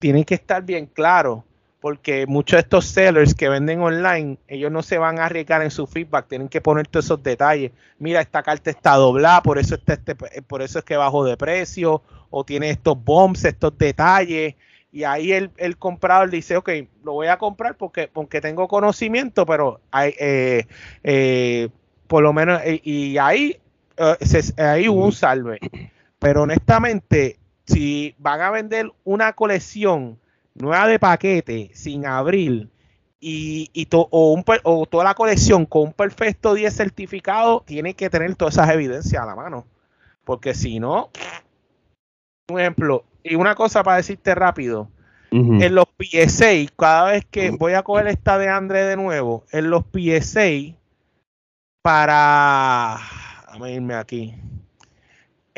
tienen 0.00 0.24
que 0.24 0.34
estar 0.34 0.64
bien 0.64 0.86
claros, 0.86 1.44
porque 1.80 2.26
muchos 2.26 2.56
de 2.56 2.62
estos 2.62 2.86
sellers 2.86 3.36
que 3.36 3.48
venden 3.48 3.80
online, 3.80 4.36
ellos 4.48 4.72
no 4.72 4.82
se 4.82 4.98
van 4.98 5.20
a 5.20 5.26
arriesgar 5.26 5.62
en 5.62 5.70
su 5.70 5.86
feedback, 5.86 6.26
tienen 6.26 6.48
que 6.48 6.60
poner 6.60 6.88
todos 6.88 7.04
esos 7.04 7.22
detalles. 7.22 7.70
Mira, 8.00 8.20
esta 8.20 8.42
carta 8.42 8.68
está 8.68 8.96
doblada, 8.96 9.44
por 9.44 9.58
eso 9.60 9.76
está 9.76 9.92
este, 9.92 10.16
por 10.16 10.60
eso 10.60 10.80
es 10.80 10.84
que 10.84 10.96
bajó 10.96 11.24
de 11.24 11.36
precio, 11.36 12.02
o 12.30 12.42
tiene 12.42 12.70
estos 12.70 13.00
bombs, 13.04 13.44
estos 13.44 13.78
detalles. 13.78 14.56
Y 14.90 15.04
ahí 15.04 15.30
el, 15.30 15.52
comprador 15.78 16.30
dice, 16.30 16.56
ok, 16.56 16.68
lo 17.04 17.12
voy 17.12 17.28
a 17.28 17.38
comprar 17.38 17.76
porque, 17.76 18.08
porque 18.08 18.40
tengo 18.40 18.66
conocimiento, 18.66 19.46
pero 19.46 19.80
hay, 19.92 20.16
eh, 20.18 20.66
eh, 21.04 21.68
por 22.08 22.24
lo 22.24 22.32
menos, 22.32 22.60
eh, 22.64 22.80
y 22.82 23.18
ahí, 23.18 23.56
eh, 23.96 24.16
se- 24.20 24.60
ahí 24.60 24.88
hubo 24.88 25.04
un 25.04 25.12
salve. 25.12 25.58
Pero 26.18 26.42
honestamente, 26.42 27.38
si 27.66 28.14
van 28.18 28.40
a 28.40 28.50
vender 28.50 28.90
una 29.04 29.32
colección 29.34 30.18
nueva 30.54 30.86
de 30.88 30.98
paquete 30.98 31.70
sin 31.74 32.06
abrir 32.06 32.68
y, 33.20 33.70
y 33.72 33.86
to- 33.86 34.08
o, 34.10 34.32
un 34.32 34.44
o 34.64 34.86
toda 34.86 35.04
la 35.04 35.14
colección 35.14 35.66
con 35.66 35.82
un 35.82 35.92
perfecto 35.92 36.54
10 36.54 36.74
certificado, 36.74 37.62
tiene 37.66 37.94
que 37.94 38.10
tener 38.10 38.34
todas 38.36 38.54
esas 38.54 38.70
evidencias 38.70 39.22
a 39.22 39.26
la 39.26 39.36
mano. 39.36 39.66
Porque 40.24 40.54
si 40.54 40.80
no, 40.80 41.10
un 42.50 42.60
ejemplo, 42.60 43.04
y 43.22 43.34
una 43.34 43.54
cosa 43.54 43.82
para 43.82 43.98
decirte 43.98 44.34
rápido, 44.34 44.88
en 45.62 45.74
los 45.74 45.84
PSA, 45.98 46.72
cada 46.76 47.10
vez 47.12 47.26
que 47.30 47.50
voy 47.50 47.74
a 47.74 47.82
coger 47.82 48.06
esta 48.08 48.38
de 48.38 48.48
André 48.48 48.84
de 48.84 48.96
nuevo, 48.96 49.44
en 49.52 49.68
los 49.70 49.84
PSA, 49.84 50.74
para. 51.82 52.98
Déjame 53.46 53.72
irme 53.74 53.94
aquí. 53.94 54.34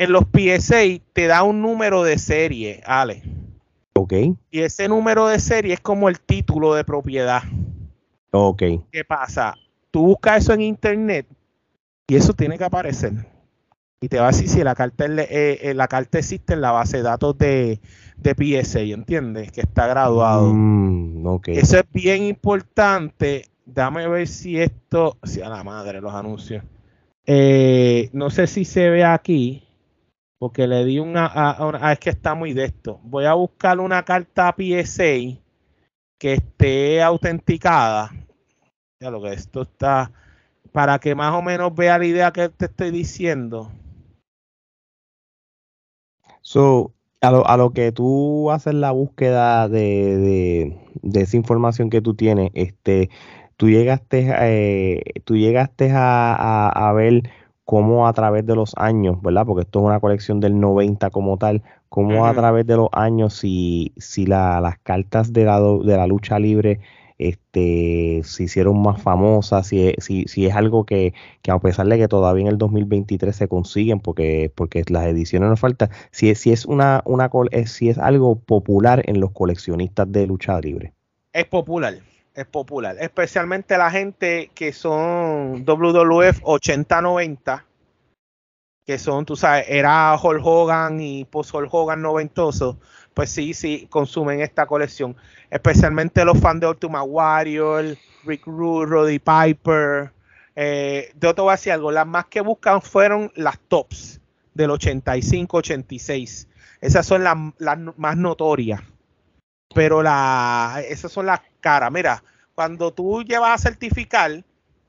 En 0.01 0.11
los 0.13 0.23
PSA 0.23 0.99
te 1.13 1.27
da 1.27 1.43
un 1.43 1.61
número 1.61 2.01
de 2.03 2.17
serie, 2.17 2.81
Ale. 2.87 3.21
Ok, 3.93 4.13
Y 4.49 4.61
ese 4.61 4.87
número 4.87 5.27
de 5.27 5.37
serie 5.37 5.75
es 5.75 5.79
como 5.79 6.09
el 6.09 6.19
título 6.19 6.73
de 6.73 6.83
propiedad. 6.83 7.43
ok. 8.31 8.63
¿Qué 8.91 9.05
pasa? 9.05 9.53
Tú 9.91 10.07
buscas 10.07 10.41
eso 10.41 10.53
en 10.53 10.61
internet 10.61 11.27
y 12.07 12.15
eso 12.15 12.33
tiene 12.33 12.57
que 12.57 12.63
aparecer. 12.63 13.13
Y 14.01 14.07
te 14.07 14.17
va 14.17 14.29
a 14.29 14.31
decir 14.31 14.49
si 14.49 14.63
la 14.63 14.73
carta, 14.73 15.05
eh, 15.05 15.59
eh, 15.61 15.73
la 15.75 15.87
carta 15.87 16.17
existe 16.17 16.53
en 16.53 16.61
la 16.61 16.71
base 16.71 16.97
de 16.97 17.03
datos 17.03 17.37
de, 17.37 17.79
de 18.17 18.63
PSA, 18.63 18.79
¿entiendes? 18.79 19.51
Que 19.51 19.61
está 19.61 19.85
graduado. 19.85 20.51
Mm, 20.51 21.27
ok. 21.27 21.49
Eso 21.49 21.77
es 21.77 21.85
bien 21.93 22.23
importante. 22.23 23.45
Dame 23.67 24.07
ver 24.07 24.27
si 24.27 24.59
esto. 24.59 25.17
Si 25.21 25.43
a 25.43 25.49
la 25.49 25.63
madre 25.63 26.01
los 26.01 26.15
anuncios. 26.15 26.63
Eh, 27.27 28.09
no 28.13 28.31
sé 28.31 28.47
si 28.47 28.65
se 28.65 28.89
ve 28.89 29.05
aquí. 29.05 29.67
Porque 30.41 30.65
le 30.65 30.83
di 30.85 30.97
una, 30.97 31.27
a- 31.27 31.51
a 31.51 31.67
una- 31.67 31.77
ah, 31.83 31.91
es 31.91 31.99
que 31.99 32.09
está 32.09 32.33
muy 32.33 32.53
de 32.53 32.65
esto. 32.65 32.99
Voy 33.03 33.25
a 33.25 33.35
buscar 33.35 33.79
una 33.79 34.03
carta 34.03 34.51
PSA 34.57 35.39
que 36.17 36.33
esté 36.33 36.99
autenticada. 37.03 38.09
Ya 38.99 39.11
lo 39.11 39.21
que 39.21 39.33
esto 39.33 39.61
está, 39.61 40.11
para 40.71 40.97
que 40.97 41.13
más 41.13 41.31
o 41.35 41.43
menos 41.43 41.75
vea 41.75 41.99
la 41.99 42.07
idea 42.07 42.31
que 42.31 42.49
te 42.49 42.65
estoy 42.65 42.89
diciendo. 42.89 43.71
So, 46.41 46.91
a 47.21 47.29
lo, 47.29 47.47
a 47.47 47.71
que 47.71 47.91
tú 47.91 48.49
haces 48.49 48.73
la 48.73 48.89
búsqueda 48.89 49.69
de, 49.69 50.75
esa 51.13 51.37
información 51.37 51.91
que 51.91 52.01
tú 52.01 52.15
tienes, 52.15 52.49
este, 52.55 53.11
tú 53.57 53.69
llegaste, 53.69 54.33
eh, 54.39 55.03
tú 55.23 55.37
llegaste 55.37 55.91
a, 55.91 56.67
a, 56.67 56.93
ver 56.93 57.29
cómo 57.71 58.05
a 58.05 58.11
través 58.11 58.45
de 58.45 58.53
los 58.53 58.73
años, 58.75 59.21
¿verdad? 59.21 59.45
Porque 59.45 59.61
esto 59.61 59.79
es 59.79 59.85
una 59.85 60.01
colección 60.01 60.41
del 60.41 60.59
90 60.59 61.09
como 61.09 61.37
tal, 61.37 61.63
cómo 61.87 62.25
a 62.25 62.33
través 62.33 62.67
de 62.67 62.75
los 62.75 62.89
años, 62.91 63.33
si, 63.33 63.93
si 63.95 64.25
la, 64.25 64.59
las 64.59 64.77
cartas 64.79 65.31
de 65.31 65.45
la, 65.45 65.61
de 65.61 65.95
la 65.95 66.05
lucha 66.05 66.37
libre 66.37 66.81
este, 67.17 68.23
se 68.25 68.43
hicieron 68.43 68.81
más 68.81 69.01
famosas, 69.01 69.67
si, 69.67 69.93
si, 69.99 70.25
si 70.27 70.47
es 70.47 70.53
algo 70.53 70.85
que, 70.85 71.13
que, 71.41 71.51
a 71.51 71.59
pesar 71.59 71.87
de 71.87 71.97
que 71.97 72.09
todavía 72.09 72.41
en 72.41 72.49
el 72.49 72.57
2023 72.57 73.33
se 73.33 73.47
consiguen, 73.47 74.01
porque, 74.01 74.51
porque 74.53 74.83
las 74.89 75.05
ediciones 75.05 75.47
no 75.49 75.55
faltan, 75.55 75.91
si, 76.11 76.35
si, 76.35 76.51
es 76.51 76.65
una, 76.65 77.03
una, 77.05 77.31
si 77.67 77.87
es 77.87 77.97
algo 77.97 78.35
popular 78.35 79.01
en 79.05 79.21
los 79.21 79.31
coleccionistas 79.31 80.11
de 80.11 80.27
lucha 80.27 80.59
libre. 80.59 80.91
Es 81.31 81.45
popular 81.45 81.93
es 82.33 82.45
popular, 82.45 82.95
especialmente 82.99 83.77
la 83.77 83.91
gente 83.91 84.51
que 84.55 84.71
son 84.71 85.65
WWF 85.65 86.41
80-90, 86.43 87.63
que 88.85 88.97
son, 88.97 89.25
tú 89.25 89.35
sabes, 89.35 89.65
era 89.67 90.17
Hulk 90.21 90.41
Hogan 90.43 91.01
y 91.01 91.25
post 91.25 91.53
Hulk 91.53 91.73
Hogan 91.73 92.01
noventoso, 92.01 92.79
pues 93.13 93.29
sí, 93.29 93.53
sí, 93.53 93.87
consumen 93.89 94.39
esta 94.41 94.65
colección, 94.65 95.15
especialmente 95.49 96.23
los 96.23 96.39
fans 96.39 96.61
de 96.61 96.67
Ultimate 96.67 97.07
Warrior, 97.07 97.97
Rick 98.23 98.45
Rude, 98.45 98.85
Roddy 98.85 99.19
Piper, 99.19 100.13
eh, 100.55 101.11
de 101.15 101.27
otro 101.27 101.45
voy 101.45 101.51
a 101.51 101.55
decir 101.55 101.73
algo, 101.73 101.91
las 101.91 102.07
más 102.07 102.25
que 102.25 102.41
buscan 102.41 102.81
fueron 102.81 103.31
las 103.35 103.59
tops 103.59 104.21
del 104.53 104.69
85-86, 104.69 106.47
esas 106.79 107.05
son 107.05 107.23
las, 107.25 107.37
las 107.57 107.77
más 107.97 108.15
notorias 108.15 108.81
pero 109.73 110.01
la, 110.01 110.81
esas 110.87 111.11
son 111.11 111.25
las 111.25 111.41
caras. 111.59 111.91
Mira, 111.91 112.23
cuando 112.55 112.91
tú 112.93 113.23
llevas 113.23 113.53
a 113.53 113.69
certificar, 113.69 114.43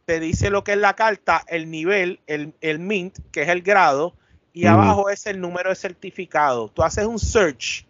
te 0.04 0.20
dice 0.20 0.50
lo 0.50 0.64
que 0.64 0.72
es 0.72 0.78
la 0.78 0.94
carta, 0.94 1.42
el 1.46 1.70
nivel, 1.70 2.20
el, 2.26 2.54
el 2.60 2.78
mint, 2.78 3.18
que 3.30 3.42
es 3.42 3.48
el 3.48 3.62
grado, 3.62 4.14
y 4.52 4.66
abajo 4.66 5.08
es 5.08 5.26
el 5.26 5.40
número 5.40 5.70
de 5.70 5.76
certificado. 5.76 6.68
Tú 6.68 6.82
haces 6.82 7.06
un 7.06 7.18
search 7.18 7.86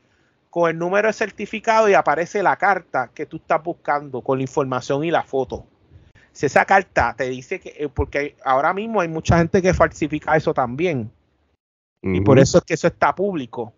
con 0.50 0.70
el 0.70 0.78
número 0.78 1.08
de 1.08 1.12
certificado 1.12 1.88
y 1.88 1.94
aparece 1.94 2.42
la 2.42 2.56
carta 2.56 3.10
que 3.12 3.26
tú 3.26 3.38
estás 3.38 3.62
buscando 3.62 4.20
con 4.20 4.38
la 4.38 4.42
información 4.42 5.02
y 5.02 5.10
la 5.10 5.22
foto. 5.22 5.66
Si 6.30 6.46
esa 6.46 6.64
carta 6.64 7.14
te 7.16 7.28
dice 7.28 7.58
que, 7.58 7.74
eh, 7.76 7.88
porque 7.88 8.36
ahora 8.44 8.72
mismo 8.72 9.00
hay 9.00 9.08
mucha 9.08 9.38
gente 9.38 9.60
que 9.60 9.74
falsifica 9.74 10.36
eso 10.36 10.54
también. 10.54 11.10
Y 12.04 12.20
por 12.20 12.38
eso 12.38 12.58
es 12.58 12.64
que 12.64 12.74
eso 12.74 12.88
está 12.88 13.14
público. 13.14 13.72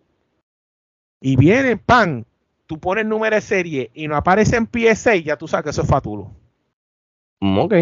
Y 1.20 1.36
viene, 1.36 1.76
pan, 1.76 2.24
tú 2.66 2.78
pones 2.78 3.06
número 3.06 3.34
de 3.34 3.42
serie 3.42 3.90
y 3.94 4.08
no 4.08 4.16
aparece 4.16 4.56
en 4.56 4.66
PSA, 4.66 5.16
ya 5.16 5.36
tú 5.36 5.48
sabes 5.48 5.64
que 5.64 5.70
eso 5.70 5.82
es 5.82 5.88
fatulo. 5.88 6.30
Mm, 7.40 7.58
ok, 7.58 7.72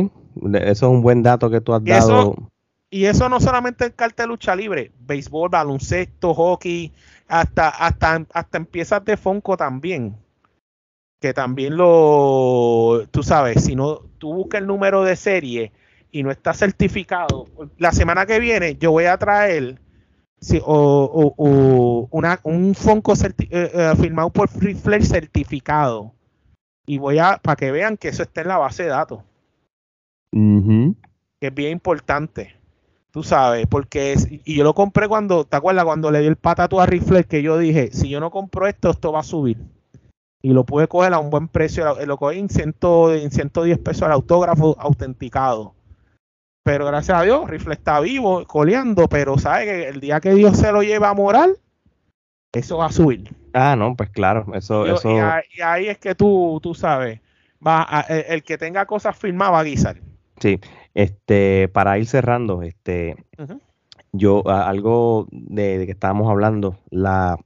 eso 0.55 0.71
es 0.71 0.83
un 0.83 1.03
buen 1.03 1.23
dato 1.23 1.51
que 1.51 1.61
tú 1.61 1.73
has 1.73 1.85
dado. 1.85 2.35
y 2.91 3.05
eso 3.05 3.29
no 3.29 3.41
solamente 3.41 3.87
en 3.87 3.93
carta 3.93 4.25
de 4.25 4.29
lucha 4.29 4.57
libre, 4.57 4.93
béisbol, 5.01 5.51
baloncesto, 5.51 6.35
hockey, 6.35 6.93
hasta, 7.29 7.69
hasta, 7.69 8.27
hasta 8.33 8.59
en 8.59 8.67
piezas 8.67 9.05
de 9.05 9.17
Fonco 9.17 9.57
también. 9.57 10.17
Que 11.21 11.33
también 11.33 11.77
lo, 11.77 13.07
tú 13.12 13.23
sabes, 13.23 13.65
si 13.65 13.77
no, 13.77 14.01
tú 14.19 14.35
buscas 14.35 14.61
el 14.61 14.67
número 14.67 15.05
de 15.05 15.15
serie 15.15 15.73
y 16.11 16.25
no 16.25 16.33
está 16.33 16.53
certificado, 16.53 17.47
la 17.79 17.93
semana 17.93 18.27
que 18.27 18.41
viene 18.41 18.77
yo 18.77 18.91
voy 18.91 19.05
a 19.05 19.17
traer 19.17 19.81
o, 20.64 22.08
una, 22.11 22.40
un 22.42 22.75
Fonco 22.75 23.12
eh, 23.14 23.32
eh, 23.50 23.94
firmado 23.99 24.30
por 24.30 24.49
Free 24.49 24.75
Flare 24.75 25.04
certificado. 25.04 26.12
Y 26.87 26.99
voy 26.99 27.18
a, 27.18 27.38
para 27.38 27.56
que 27.56 27.70
vean 27.70 27.96
que 27.96 28.08
eso 28.08 28.22
está 28.22 28.40
en 28.40 28.49
la 28.49 28.58
base 28.58 28.84
de 28.84 28.88
datos. 28.88 29.20
Que 31.40 31.46
es 31.49 31.54
bien 31.54 31.72
importante. 31.72 32.56
Tú 33.12 33.22
sabes, 33.22 33.66
porque 33.66 34.14
es, 34.14 34.26
y 34.30 34.56
yo 34.56 34.64
lo 34.64 34.75
compré 34.75 35.06
cuando, 35.06 35.44
¿te 35.44 35.56
acuerdas? 35.56 35.84
Cuando 35.84 36.11
le 36.11 36.20
di 36.20 36.26
el 36.26 36.37
patato 36.37 36.80
a 36.80 36.87
Rifle 36.87 37.25
que 37.25 37.42
yo 37.42 37.58
dije, 37.58 37.90
si 37.92 38.08
yo 38.08 38.20
no 38.20 38.30
compro 38.30 38.66
esto, 38.66 38.90
esto 38.90 39.12
va 39.12 39.20
a 39.20 39.25
subir. 39.25 39.58
Y 40.40 40.52
lo 40.52 40.64
pude 40.64 40.88
coger 40.88 41.12
a 41.12 41.18
un 41.18 41.28
buen 41.28 41.46
precio, 41.49 41.94
lo 42.06 42.16
cogí 42.16 42.38
en, 42.38 42.49
ciento, 42.49 43.14
en 43.14 43.30
110 43.30 43.78
pesos 43.78 44.02
al 44.02 44.12
autógrafo 44.12 44.75
autenticado. 44.78 45.75
Pero 46.64 46.87
gracias 46.87 47.19
a 47.19 47.23
Dios, 47.23 47.49
Rifle 47.50 47.75
está 47.75 47.99
vivo, 48.00 48.45
coleando, 48.47 49.09
pero 49.09 49.37
sabe 49.37 49.64
que 49.64 49.88
el 49.88 50.00
día 50.00 50.21
que 50.21 50.35
Dios 50.35 50.57
se 50.57 50.71
lo 50.71 50.83
lleva 50.83 51.11
a 51.11 51.14
moral, 51.14 51.57
eso 52.52 52.78
va 52.78 52.87
a 52.87 52.92
subir. 52.92 53.35
Ah, 53.52 53.75
no, 53.76 53.97
pues 53.97 54.11
claro, 54.11 54.47
eso... 54.54 54.87
eso... 54.87 55.11
Y, 55.11 55.61
ahí, 55.61 55.88
es 55.88 55.99
que 55.99 56.14
tú, 56.14 56.61
tú 56.62 56.75
sabes, 56.75 57.21
va 57.64 58.04
el, 58.09 58.45
que 58.45 58.59
tenga 58.59 58.87
cosas 58.87 59.16
firmadas 59.16 59.54
va 59.54 59.61
a 59.61 59.64
guisar. 59.64 60.00
Sí, 60.38 60.61
este, 60.95 61.69
para 61.69 61.99
ir 61.99 62.07
cerrando, 62.07 62.62
este, 62.62 63.16
yo, 64.12 64.47
algo 64.49 65.26
de, 65.31 65.85
que 65.85 65.92
estábamos 65.92 66.31
hablando, 66.31 66.78
la, 66.90 67.38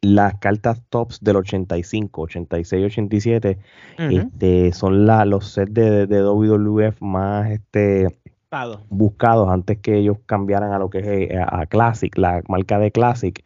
las 0.00 0.34
cartas 0.38 0.82
tops 0.88 1.20
del 1.20 1.36
85, 1.36 2.22
86, 2.22 2.86
87, 2.86 3.58
este, 3.98 4.72
son 4.72 5.06
la, 5.06 5.24
los 5.24 5.52
sets 5.52 5.72
de, 5.74 6.06
de, 6.06 6.22
WWF 6.22 7.00
más 7.00 7.50
este, 7.50 8.08
buscados 8.88 9.48
antes 9.48 9.78
que 9.78 9.98
ellos 9.98 10.18
cambiaran 10.26 10.72
a 10.72 10.78
lo 10.78 10.90
que 10.90 10.98
es 10.98 11.06
eh, 11.06 11.38
a, 11.38 11.66
Classic, 11.66 12.16
la 12.16 12.42
marca 12.48 12.78
de 12.78 12.90
Classic. 12.90 13.44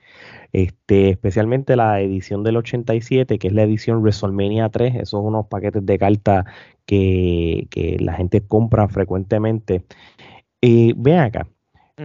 Este, 0.52 1.10
especialmente 1.10 1.76
la 1.76 2.00
edición 2.00 2.42
del 2.42 2.56
87, 2.56 3.38
que 3.38 3.48
es 3.48 3.52
la 3.52 3.62
edición 3.62 4.00
WrestleMania 4.00 4.68
3, 4.70 4.94
esos 4.94 5.10
son 5.10 5.26
unos 5.26 5.46
paquetes 5.46 5.84
de 5.84 5.98
cartas 5.98 6.46
que, 6.86 7.68
la 8.00 8.14
gente 8.14 8.40
compra 8.40 8.88
frecuentemente. 8.88 9.84
Y 10.60 10.94
ven 10.94 11.18
acá, 11.18 11.46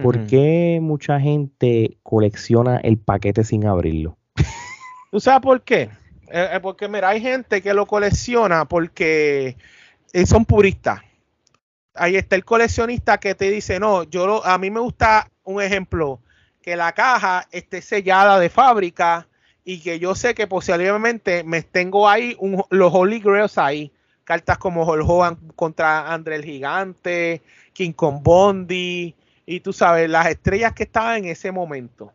¿por 0.02 0.26
qué 0.26 0.80
mucha 0.82 1.18
gente 1.18 1.96
colecciona 2.02 2.76
el 2.78 2.98
paquete 2.98 3.44
sin 3.44 3.66
abrirlo? 3.66 4.18
¿Tú 5.10 5.20
sabes 5.20 5.40
por 5.42 5.62
qué? 5.62 5.90
Eh, 6.30 6.48
eh, 6.52 6.60
porque 6.60 6.88
mira, 6.88 7.10
hay 7.10 7.20
gente 7.20 7.60
que 7.60 7.74
lo 7.74 7.86
colecciona 7.86 8.64
porque 8.64 9.56
eh, 10.12 10.26
son 10.26 10.44
puristas. 10.44 11.00
Ahí 11.94 12.16
está 12.16 12.36
el 12.36 12.44
coleccionista 12.44 13.18
que 13.18 13.34
te 13.34 13.50
dice, 13.50 13.78
no, 13.78 14.04
yo 14.04 14.44
a 14.44 14.56
mí 14.58 14.70
me 14.70 14.80
gusta 14.80 15.30
un 15.44 15.60
ejemplo, 15.60 16.20
que 16.62 16.76
la 16.76 16.92
caja 16.92 17.46
esté 17.50 17.82
sellada 17.82 18.38
de 18.38 18.48
fábrica 18.48 19.28
y 19.64 19.80
que 19.80 19.98
yo 19.98 20.14
sé 20.14 20.34
que 20.34 20.46
posiblemente 20.46 21.44
me 21.44 21.62
tengo 21.62 22.08
ahí 22.08 22.36
los 22.70 22.94
Holy 22.94 23.20
Grails 23.20 23.58
ahí. 23.58 23.92
Cartas 24.24 24.56
como 24.58 24.84
Hulk 24.84 25.54
contra 25.56 26.12
André 26.12 26.36
el 26.36 26.44
Gigante, 26.44 27.42
King 27.72 27.92
Kong 27.92 28.22
Bondi, 28.22 29.14
y 29.44 29.60
tú 29.60 29.72
sabes, 29.72 30.08
las 30.08 30.28
estrellas 30.28 30.72
que 30.72 30.84
estaban 30.84 31.18
en 31.18 31.24
ese 31.26 31.50
momento. 31.50 32.12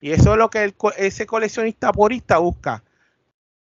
Y 0.00 0.10
eso 0.10 0.32
es 0.32 0.38
lo 0.38 0.50
que 0.50 0.74
ese 0.96 1.26
coleccionista 1.26 1.92
purista 1.92 2.38
busca. 2.38 2.82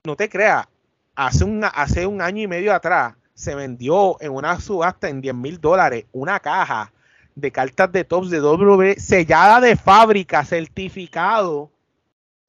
No 0.05 0.15
te 0.15 0.29
creas, 0.29 0.67
hace 1.15 1.43
un, 1.43 1.63
hace 1.63 2.05
un 2.05 2.21
año 2.21 2.43
y 2.43 2.47
medio 2.47 2.73
atrás 2.73 3.15
se 3.35 3.53
vendió 3.53 4.17
en 4.21 4.31
una 4.31 4.59
subasta 4.59 5.09
en 5.09 5.21
10 5.21 5.35
mil 5.35 5.61
dólares 5.61 6.05
una 6.13 6.39
caja 6.39 6.91
de 7.35 7.51
cartas 7.51 7.91
de 7.91 8.05
tops 8.05 8.29
de 8.29 8.39
W 8.39 8.95
sellada 8.97 9.59
de 9.59 9.75
fábrica, 9.75 10.43
certificado, 10.45 11.69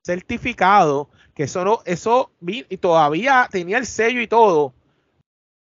certificado, 0.04 1.10
que 1.34 1.42
eso 1.42 1.64
no, 1.64 1.80
eso 1.84 2.30
y 2.40 2.76
todavía 2.76 3.48
tenía 3.50 3.78
el 3.78 3.86
sello 3.86 4.20
y 4.20 4.28
todo, 4.28 4.72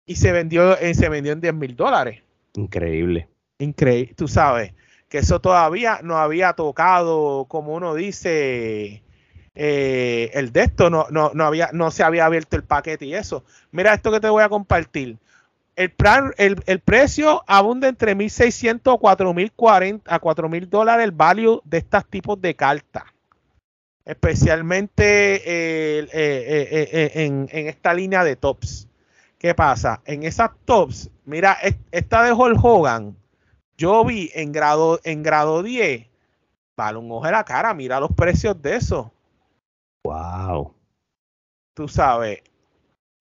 y 0.06 0.16
se 0.16 0.30
vendió, 0.30 0.78
eh, 0.78 0.94
se 0.94 1.08
vendió 1.08 1.32
en 1.32 1.40
10 1.40 1.54
mil 1.54 1.74
dólares. 1.74 2.22
Increíble. 2.54 3.28
Increíble, 3.58 4.14
tú 4.14 4.28
sabes 4.28 4.74
que 5.08 5.18
eso 5.18 5.40
todavía 5.40 6.00
no 6.02 6.18
había 6.18 6.52
tocado, 6.52 7.46
como 7.46 7.74
uno 7.74 7.94
dice, 7.94 9.02
eh, 9.54 10.30
el 10.34 10.52
de 10.52 10.62
esto, 10.62 10.90
no, 10.90 11.06
no, 11.10 11.30
no, 11.34 11.44
había, 11.44 11.70
no 11.72 11.90
se 11.90 12.02
había 12.02 12.26
abierto 12.26 12.56
el 12.56 12.64
paquete 12.64 13.06
y 13.06 13.14
eso. 13.14 13.44
Mira 13.70 13.94
esto 13.94 14.10
que 14.10 14.20
te 14.20 14.28
voy 14.28 14.42
a 14.42 14.48
compartir. 14.48 15.18
El, 15.76 15.90
plan, 15.90 16.32
el, 16.38 16.62
el 16.66 16.80
precio 16.80 17.42
abunda 17.46 17.88
entre 17.88 18.16
1.600 18.16 18.94
a 18.94 19.16
4.040 19.16 20.02
a 20.06 20.20
4.000 20.20 20.68
dólares 20.68 21.04
el 21.04 21.12
value 21.12 21.60
de 21.64 21.78
estos 21.78 22.06
tipos 22.06 22.40
de 22.40 22.54
cartas. 22.54 23.04
Especialmente 24.04 25.36
eh, 25.44 26.08
eh, 26.12 27.12
en, 27.14 27.48
en, 27.50 27.68
esta 27.68 27.94
línea 27.94 28.22
de 28.22 28.36
tops. 28.36 28.88
¿Qué 29.38 29.54
pasa? 29.54 30.00
En 30.04 30.22
esas 30.22 30.50
tops, 30.64 31.10
mira, 31.24 31.58
esta 31.90 32.22
de 32.22 32.32
Hulk 32.32 32.62
Hogan 32.62 33.16
yo 33.76 34.04
vi 34.04 34.30
en 34.34 34.52
grado, 34.52 35.00
en 35.04 35.22
grado 35.22 35.62
10, 35.62 36.06
vale 36.76 36.98
un 36.98 37.10
ojo 37.10 37.26
de 37.26 37.32
la 37.32 37.44
cara, 37.44 37.74
mira 37.74 37.98
los 37.98 38.12
precios 38.12 38.60
de 38.62 38.76
eso. 38.76 39.13
Wow. 40.04 40.74
Tú 41.74 41.88
sabes, 41.88 42.42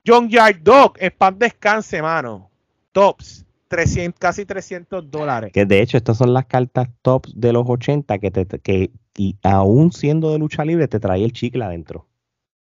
John 0.06 0.30
Yard 0.30 0.62
Dog, 0.62 0.98
pan 1.18 1.40
descanse, 1.40 2.02
mano. 2.02 2.52
Tops, 2.92 3.46
300, 3.70 4.20
casi 4.20 4.46
300 4.46 5.10
dólares. 5.10 5.52
Que 5.54 5.66
de 5.66 5.82
hecho, 5.82 5.98
estas 5.98 6.18
son 6.18 6.34
las 6.34 6.46
cartas 6.46 6.90
tops 7.02 7.34
de 7.36 7.54
los 7.54 7.68
80 7.68 8.20
que, 8.20 8.30
te, 8.30 8.46
que 8.46 8.92
y 9.18 9.36
aún 9.44 9.92
siendo 9.92 10.32
de 10.32 10.40
lucha 10.40 10.66
libre, 10.66 10.88
te 10.88 11.00
trae 11.00 11.24
el 11.24 11.34
chicle 11.34 11.64
adentro. 11.64 12.08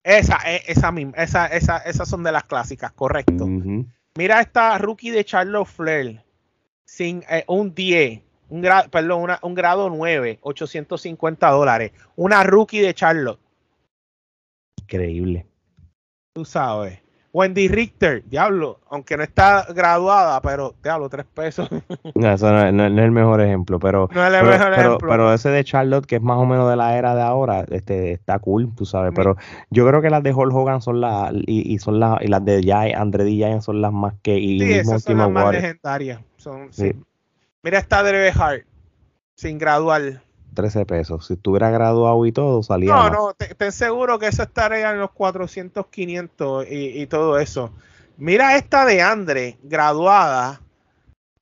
Esa, 0.03 0.39
e, 0.47 0.63
esa 0.67 0.93
misma, 0.93 1.15
esa, 1.17 1.47
esa, 1.47 1.79
esas 1.79 2.09
son 2.09 2.23
de 2.23 2.33
las 2.33 2.45
clásicas, 2.45 2.93
correcto. 2.93 3.47
Mira 4.17 4.41
esta 4.41 4.79
rookie 4.79 5.11
de 5.11 5.25
Charlotte 5.25 5.67
Flair, 5.67 6.23
sin 6.85 7.25
eh, 7.29 7.45
un 7.49 7.75
10, 7.75 8.21
un 8.51 8.61
grado, 8.61 8.89
perdón, 8.91 9.31
un 9.43 9.55
grado 9.55 9.91
9, 9.91 10.39
850 10.43 11.51
dólares. 11.51 11.93
Una 12.17 12.45
rookie 12.45 12.81
de 12.81 12.95
Charlotte. 12.95 13.41
Increíble. 14.85 15.47
Tú 16.35 16.45
sabes. 16.45 17.05
Wendy 17.35 17.67
Richter, 17.67 18.23
diablo, 18.27 18.79
aunque 18.89 19.17
no 19.17 19.25
está 19.25 19.67
graduada, 19.75 20.41
pero 20.41 20.77
diablo, 20.85 21.09
tres 21.09 21.27
pesos. 21.27 21.69
No, 22.15 22.33
eso 22.33 22.53
no, 22.53 22.87
es 22.87 23.05
el 23.05 23.11
mejor 23.11 23.41
ejemplo, 23.41 23.81
pero, 23.81 24.09
no 24.13 24.25
es 24.25 24.33
el 24.33 24.47
mejor 24.47 24.73
ejemplo. 24.73 25.09
pero, 25.09 25.35
ese 25.35 25.49
de 25.49 25.65
Charlotte, 25.65 26.07
que 26.07 26.17
es 26.17 26.23
más 26.23 26.39
o 26.39 26.47
menos 26.47 26.71
de 26.71 26.77
la 26.77 26.97
era 26.97 27.17
de 27.17 27.23
ahora, 27.23 27.65
este, 27.71 28.13
está 28.13 28.39
cool, 28.39 28.73
tú 28.77 28.87
sabes, 28.87 29.13
pero 29.17 29.37
yo 29.71 29.85
creo 29.85 30.01
que 30.01 30.11
las 30.11 30.23
de 30.23 30.33
Hulk 30.33 30.55
Hogan 30.55 30.81
son 30.81 31.01
las, 31.01 31.33
y, 31.47 31.77
son 31.81 31.99
las, 31.99 32.23
y 32.23 32.29
las 32.29 32.45
de 32.45 32.63
Jay, 32.63 32.93
Andre 32.93 33.25
D. 33.25 33.61
son 33.61 33.83
las 33.83 33.93
más 33.93 34.15
que, 34.23 34.39
y 34.39 34.61
sí, 34.61 34.73
esas 34.75 35.03
son 35.03 35.19
las 35.19 35.31
más 35.31 35.53
legendarias. 35.53 36.21
Son, 36.37 36.73
sí. 36.73 36.93
Mira 37.65 37.79
esta 37.79 38.05
de 38.05 38.31
Hart, 38.31 38.65
sin 39.35 39.59
graduar. 39.59 40.23
13 40.55 40.87
pesos. 40.87 41.27
Si 41.27 41.35
estuviera 41.35 41.71
graduado 41.71 42.25
y 42.27 42.33
todo, 42.33 42.63
salía. 42.63 42.95
No, 42.95 43.11
no, 43.11 43.35
ten 43.35 43.73
seguro 43.73 44.19
que 44.19 44.29
eso 44.29 44.43
estaría 44.43 44.91
en 44.91 45.01
los 45.01 45.11
400, 45.11 45.87
500 45.87 46.67
y, 46.71 47.03
y 47.03 47.07
todo 47.07 47.39
eso. 47.39 47.73
Mira 48.17 48.57
esta 48.57 48.85
de 48.87 49.03
Andre, 49.03 49.59
graduada. 49.63 50.61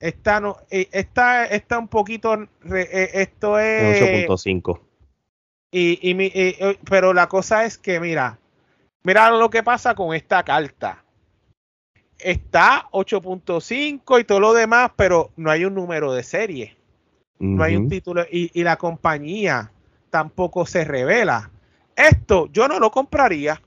Esta, 0.01 0.41
no, 0.41 0.57
eh, 0.71 0.89
esta 0.91 1.45
está 1.45 1.79
un 1.79 1.89
poquito. 1.89 2.35
Eh, 2.75 3.11
esto 3.13 3.59
es. 3.59 4.29
8.5. 4.29 4.81
Y, 5.71 5.99
y, 6.03 6.79
pero 6.85 7.15
la 7.15 7.29
cosa 7.29 7.65
es 7.65 7.79
que, 7.79 8.01
mira, 8.01 8.39
mira 9.05 9.31
lo 9.31 9.49
que 9.49 9.63
pasa 9.63 9.95
con 9.95 10.15
esta 10.15 10.43
carta. 10.43 11.05
Está 12.19 12.89
8.5 12.93 14.21
y 14.21 14.25
todo 14.25 14.41
lo 14.41 14.53
demás, 14.53 14.91
pero 14.97 15.31
no 15.37 15.51
hay 15.51 15.65
un 15.65 15.75
número 15.75 16.13
de 16.13 16.23
serie 16.23 16.77
no 17.43 17.65
hay 17.65 17.75
un 17.75 17.89
título 17.89 18.25
y, 18.31 18.63
la 18.63 18.77
compañía 18.77 19.73
tampoco 20.11 20.65
se 20.65 20.85
revela. 20.85 21.51
Esto 21.97 22.49
yo 22.53 22.69
no 22.69 22.79
lo 22.79 22.91
compraría 22.91 23.61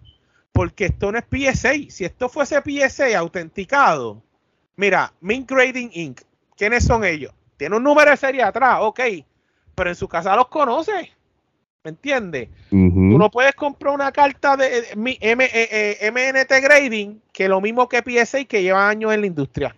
porque 0.54 0.86
esto 0.86 1.12
no 1.12 1.20
es 1.20 1.26
PSA. 1.26 1.74
Si 1.90 2.06
esto 2.06 2.30
fuese 2.30 2.62
PSA 2.62 3.18
autenticado, 3.18 4.24
mira, 4.78 5.12
Mint 5.20 5.50
Grading 5.50 5.90
Inc., 5.94 6.22
¿quiénes 6.56 6.86
son 6.86 7.04
ellos? 7.04 7.34
Tiene 7.58 7.76
un 7.76 7.84
número 7.84 8.12
de 8.12 8.18
serie 8.18 8.44
atrás, 8.44 8.78
ok, 8.82 9.02
pero 9.76 9.90
en 9.90 9.96
su 9.96 10.08
casa 10.08 10.36
los 10.36 10.48
conoce. 10.48 11.12
¿Me 11.84 11.90
entiendes? 11.90 12.50
Tú 12.70 12.78
no 13.18 13.30
puedes 13.30 13.54
comprar 13.54 13.94
una 13.94 14.12
carta 14.12 14.58
de, 14.58 14.96
MNT 14.96 15.54
eh, 15.54 15.98
eh, 16.02 16.62
Grading 16.62 17.22
que 17.32 17.48
lo 17.48 17.62
mismo 17.62 17.88
que 17.88 18.02
PSA 18.02 18.46
que 18.46 18.64
lleva 18.64 18.90
años 18.90 19.14
en 19.14 19.22
la 19.22 19.28
industria 19.28 19.76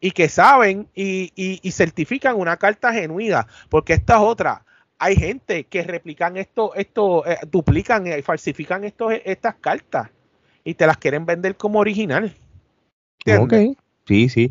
y 0.00 0.12
que 0.12 0.28
saben 0.28 0.88
y, 0.94 1.58
certifican 1.72 2.36
una 2.36 2.56
carta 2.56 2.92
genuina, 2.92 3.46
porque 3.68 3.92
esta 3.92 4.16
es 4.16 4.22
otra. 4.22 4.64
Hay 4.98 5.16
gente 5.16 5.64
que 5.64 5.82
replican 5.82 6.36
esto, 6.36 6.74
esto 6.74 7.26
eh, 7.26 7.38
duplican 7.50 8.06
y 8.06 8.22
falsifican 8.22 8.84
esto, 8.84 9.10
estas 9.10 9.54
cartas 9.56 10.10
y 10.64 10.74
te 10.74 10.86
las 10.86 10.98
quieren 10.98 11.24
vender 11.26 11.56
como 11.56 11.78
original. 11.78 12.34
Ok, 13.38 13.54
sí, 14.06 14.28
sí. 14.28 14.50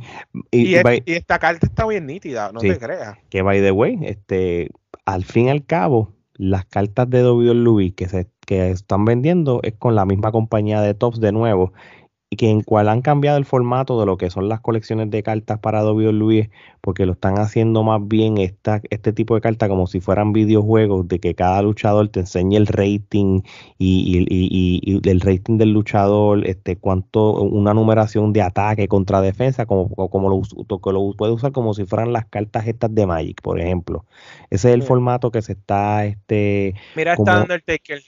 Y, 0.51 0.75
esta 1.05 1.39
carta 1.39 1.67
está 1.67 1.85
bien 1.85 2.05
nítida, 2.05 2.51
no 2.51 2.59
te 2.59 2.77
creas. 2.77 3.17
Que 3.29 3.41
by 3.41 3.61
the 3.61 3.71
way, 3.71 3.99
este, 4.03 4.69
al 5.05 5.25
fin 5.25 5.47
y 5.47 5.49
al 5.51 5.65
cabo, 5.65 6.13
las 6.33 6.65
cartas 6.65 7.09
de 7.09 7.23
WWE 7.23 7.93
que 7.93 8.07
se 8.07 8.27
que 8.49 8.71
están 8.71 9.05
vendiendo 9.05 9.59
es 9.61 9.75
con 9.75 9.93
la 9.93 10.07
misma 10.07 10.31
compañía 10.31 10.81
de 10.81 10.95
tops 10.95 11.19
de 11.19 11.31
nuevo 11.31 11.71
y 11.98 11.98
que 12.37 12.49
en 12.49 12.61
cual 12.61 12.89
han 12.89 13.01
cambiado 13.01 13.39
el 13.39 13.45
formato 13.45 13.99
de 13.99 14.05
lo 14.05 14.17
que 14.17 14.29
son 14.29 14.49
las 14.49 14.59
colecciones 14.59 15.09
de 15.09 15.23
cartas 15.23 15.57
para 15.59 15.83
WWE, 15.83 16.51
porque 16.79 17.07
lo 17.07 17.13
están 17.13 17.39
haciendo 17.39 17.81
más 17.83 18.07
bien 18.07 18.37
esta, 18.37 18.81
este 18.91 19.13
tipo 19.13 19.33
de 19.33 19.41
cartas 19.41 19.67
como 19.67 19.87
si 19.87 19.99
fueran 19.99 20.31
videojuegos, 20.31 21.07
de 21.07 21.19
que 21.19 21.33
cada 21.33 21.63
luchador 21.63 22.09
te 22.09 22.19
enseñe 22.19 22.55
el 22.55 22.67
rating 22.67 23.41
y, 23.79 24.27
y, 24.29 25.09
el 25.09 25.21
rating 25.21 25.57
del 25.57 25.71
luchador, 25.71 26.45
este 26.45 26.75
cuánto, 26.75 27.33
una 27.41 27.73
numeración 27.73 28.31
de 28.31 28.43
ataque 28.43 28.87
contra 28.87 29.21
defensa, 29.21 29.65
como, 29.65 29.89
como 29.89 30.29
lo, 30.29 30.79
que 30.79 30.91
lo 30.91 31.13
puede 31.17 31.33
usar 31.33 31.51
como 31.51 31.73
si 31.73 31.85
fueran 31.85 32.13
las 32.13 32.25
cartas 32.27 32.67
estas 32.67 32.93
de 32.93 33.07
Magic, 33.07 33.41
por 33.41 33.59
ejemplo. 33.59 34.05
Ese 34.51 34.69
es 34.69 34.75
el 34.75 34.83
formato 34.83 35.31
que 35.31 35.41
se 35.41 35.53
está, 35.53 36.05
este... 36.05 36.75
Mira, 36.95 37.13
está 37.13 37.41
Undertaker. 37.41 38.03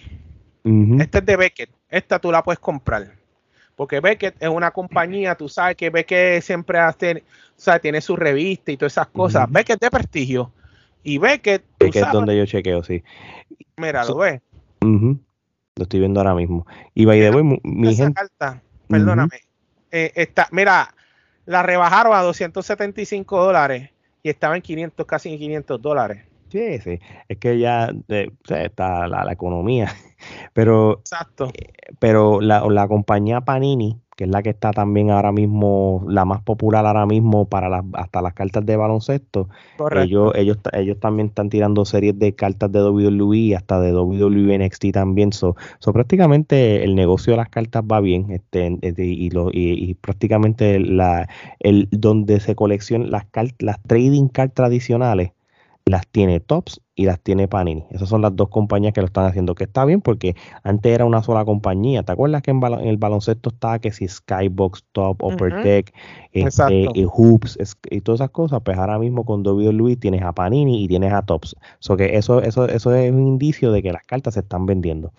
Este 0.64 1.18
es 1.18 1.26
de 1.26 1.38
Beckett. 1.38 1.72
Esta 1.90 2.20
tú 2.20 2.32
la 2.32 2.44
puedes 2.44 2.60
comprar 2.60 3.21
porque 3.82 4.00
Beckett 4.00 4.36
es 4.40 4.48
una 4.48 4.70
compañía, 4.70 5.34
tú 5.34 5.50
sabes 5.50 5.76
que 5.76 5.90
Beckett 5.90 6.44
siempre 6.44 6.78
hace, 6.78 7.24
o 7.24 7.24
sea, 7.56 7.80
tiene 7.80 8.00
su 8.00 8.16
revista 8.16 8.72
y 8.72 8.78
todas 8.78 8.94
esas 8.94 9.08
cosas. 9.08 9.52
Beckett 9.52 9.82
de 9.82 9.90
prestigio. 9.90 10.54
Y 11.02 11.18
Beckett. 11.18 11.64
Beckett 11.80 12.06
es 12.06 12.12
donde 12.12 12.38
yo 12.38 12.46
chequeo, 12.46 12.84
sí. 12.84 13.04
Mira, 13.78 14.06
lo 14.06 14.18
ves. 14.18 14.40
Lo 14.82 15.18
estoy 15.80 16.00
viendo 16.00 16.20
ahora 16.20 16.36
mismo. 16.36 16.68
Y 16.94 17.06
by 17.06 17.22
the 17.22 17.32
way, 17.32 17.60
mi 17.64 17.96
gente. 17.96 18.14
Carta, 18.14 18.62
perdóname. 18.88 19.40
Eh, 19.90 20.12
está, 20.14 20.48
mira, 20.52 20.94
la 21.48 21.64
rebajaron 21.64 22.14
a 22.14 22.22
275 22.22 23.44
dólares 23.44 23.90
y 24.22 24.30
estaba 24.30 24.56
en 24.56 24.62
500, 24.62 25.08
casi 25.08 25.30
en 25.30 25.40
500 25.40 25.82
dólares. 25.82 26.28
Sí, 26.52 26.78
sí. 26.84 27.00
Es 27.28 27.38
que 27.40 27.58
ya 27.58 27.92
está 28.48 29.08
la, 29.08 29.32
economía. 29.32 29.92
Pero, 30.54 31.00
Exacto. 31.00 31.50
Eh, 31.54 31.72
pero 32.00 32.42
la, 32.42 32.62
la, 32.68 32.88
compañía 32.88 33.42
Panini, 33.42 34.00
que 34.16 34.26
es 34.26 34.30
la 34.30 34.44
que 34.44 34.52
está 34.52 34.72
también 34.72 35.10
ahora 35.10 35.32
mismo, 35.32 36.04
la 36.08 36.26
más 36.26 36.42
popular 36.42 36.86
ahora 36.86 37.06
mismo 37.06 37.46
para 37.46 37.70
las, 37.70 37.84
hasta 37.94 38.22
las 38.22 38.34
cartas 38.34 38.66
de 38.66 38.76
baloncesto, 38.76 39.50
ellos, 39.96 40.34
ellos, 40.36 40.58
ellos 40.74 41.00
también 41.00 41.30
están 41.30 41.50
tirando 41.50 41.86
series 41.86 42.18
de 42.20 42.34
cartas 42.34 42.72
de 42.72 42.84
WWE, 42.84 43.56
hasta 43.56 43.80
de 43.80 43.94
WWE 43.94 44.58
NXT 44.60 44.92
también. 44.94 45.34
So, 45.34 45.56
prácticamente 45.94 46.84
el 46.84 46.96
negocio 46.96 47.34
de 47.34 47.38
las 47.38 47.50
cartas 47.50 47.84
va 47.84 48.00
bien, 48.00 48.32
este, 48.32 48.78
y, 48.98 49.30
lo, 49.32 49.50
y, 49.52 49.94
prácticamente 49.96 50.80
la, 50.80 51.28
el 51.60 51.88
donde 51.92 52.40
se 52.40 52.56
coleccionan 52.56 53.12
las, 53.12 53.26
las 53.60 53.82
trading 53.84 54.28
cards 54.28 54.54
tradicionales 54.54 55.32
las 55.86 56.08
tiene 56.08 56.40
Tops 56.40 56.81
y 57.02 57.06
las 57.06 57.20
tiene 57.20 57.48
Panini. 57.48 57.84
Esas 57.90 58.08
son 58.08 58.22
las 58.22 58.36
dos 58.36 58.50
compañías 58.50 58.94
que 58.94 59.02
lo 59.02 59.08
están 59.08 59.26
haciendo, 59.26 59.56
que 59.56 59.64
está 59.64 59.86
bien 59.86 60.02
porque 60.02 60.36
antes 60.64 60.94
era 60.94 61.04
una 61.06 61.24
sola 61.24 61.44
compañía. 61.46 62.04
¿Te 62.04 62.12
acuerdas 62.12 62.44
que 62.44 62.52
en, 62.52 62.64
el 62.64 62.98
baloncesto 62.98 63.50
estaba 63.50 63.80
que 63.80 63.92
si 63.92 64.08
Skybox, 64.08 64.86
Top, 64.92 65.24
Upper 65.24 65.64
Deck, 65.64 65.94
este, 66.32 66.88
y 66.94 67.06
Hoops 67.06 67.58
y 67.90 68.02
todas 68.02 68.22
esas 68.22 68.30
cosas? 68.30 68.62
Pues 68.64 68.78
ahora 68.78 69.00
mismo 69.00 69.26
con 69.26 69.46
WWE 69.46 69.96
tienes 69.96 70.22
a 70.22 70.32
Panini 70.32 70.84
y 70.84 70.88
tienes 70.88 71.12
a 71.12 71.24
Tops. 71.24 71.56
So 71.80 71.98
que 71.98 72.18
eso, 72.18 72.40
eso, 72.42 72.68
eso 72.68 72.94
es 72.94 73.12
un 73.12 73.28
indicio 73.28 73.72
de 73.72 73.82
que 73.82 73.92
las 73.92 74.04
cartas 74.04 74.36
se 74.36 74.42
están 74.42 74.68
vendiendo. 74.68 75.12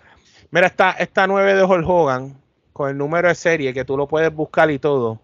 Mira, 0.51 0.67
esta, 0.67 0.91
esta 0.91 1.27
9 1.27 1.55
de 1.55 1.63
Hulk 1.65 1.85
Hogan 1.85 2.37
con 2.71 2.89
el 2.89 2.97
número 2.97 3.27
de 3.27 3.35
serie 3.35 3.73
que 3.73 3.83
tú 3.83 3.97
lo 3.97 4.07
puedes 4.07 4.33
buscar 4.33 4.71
y 4.71 4.79
todo. 4.79 5.19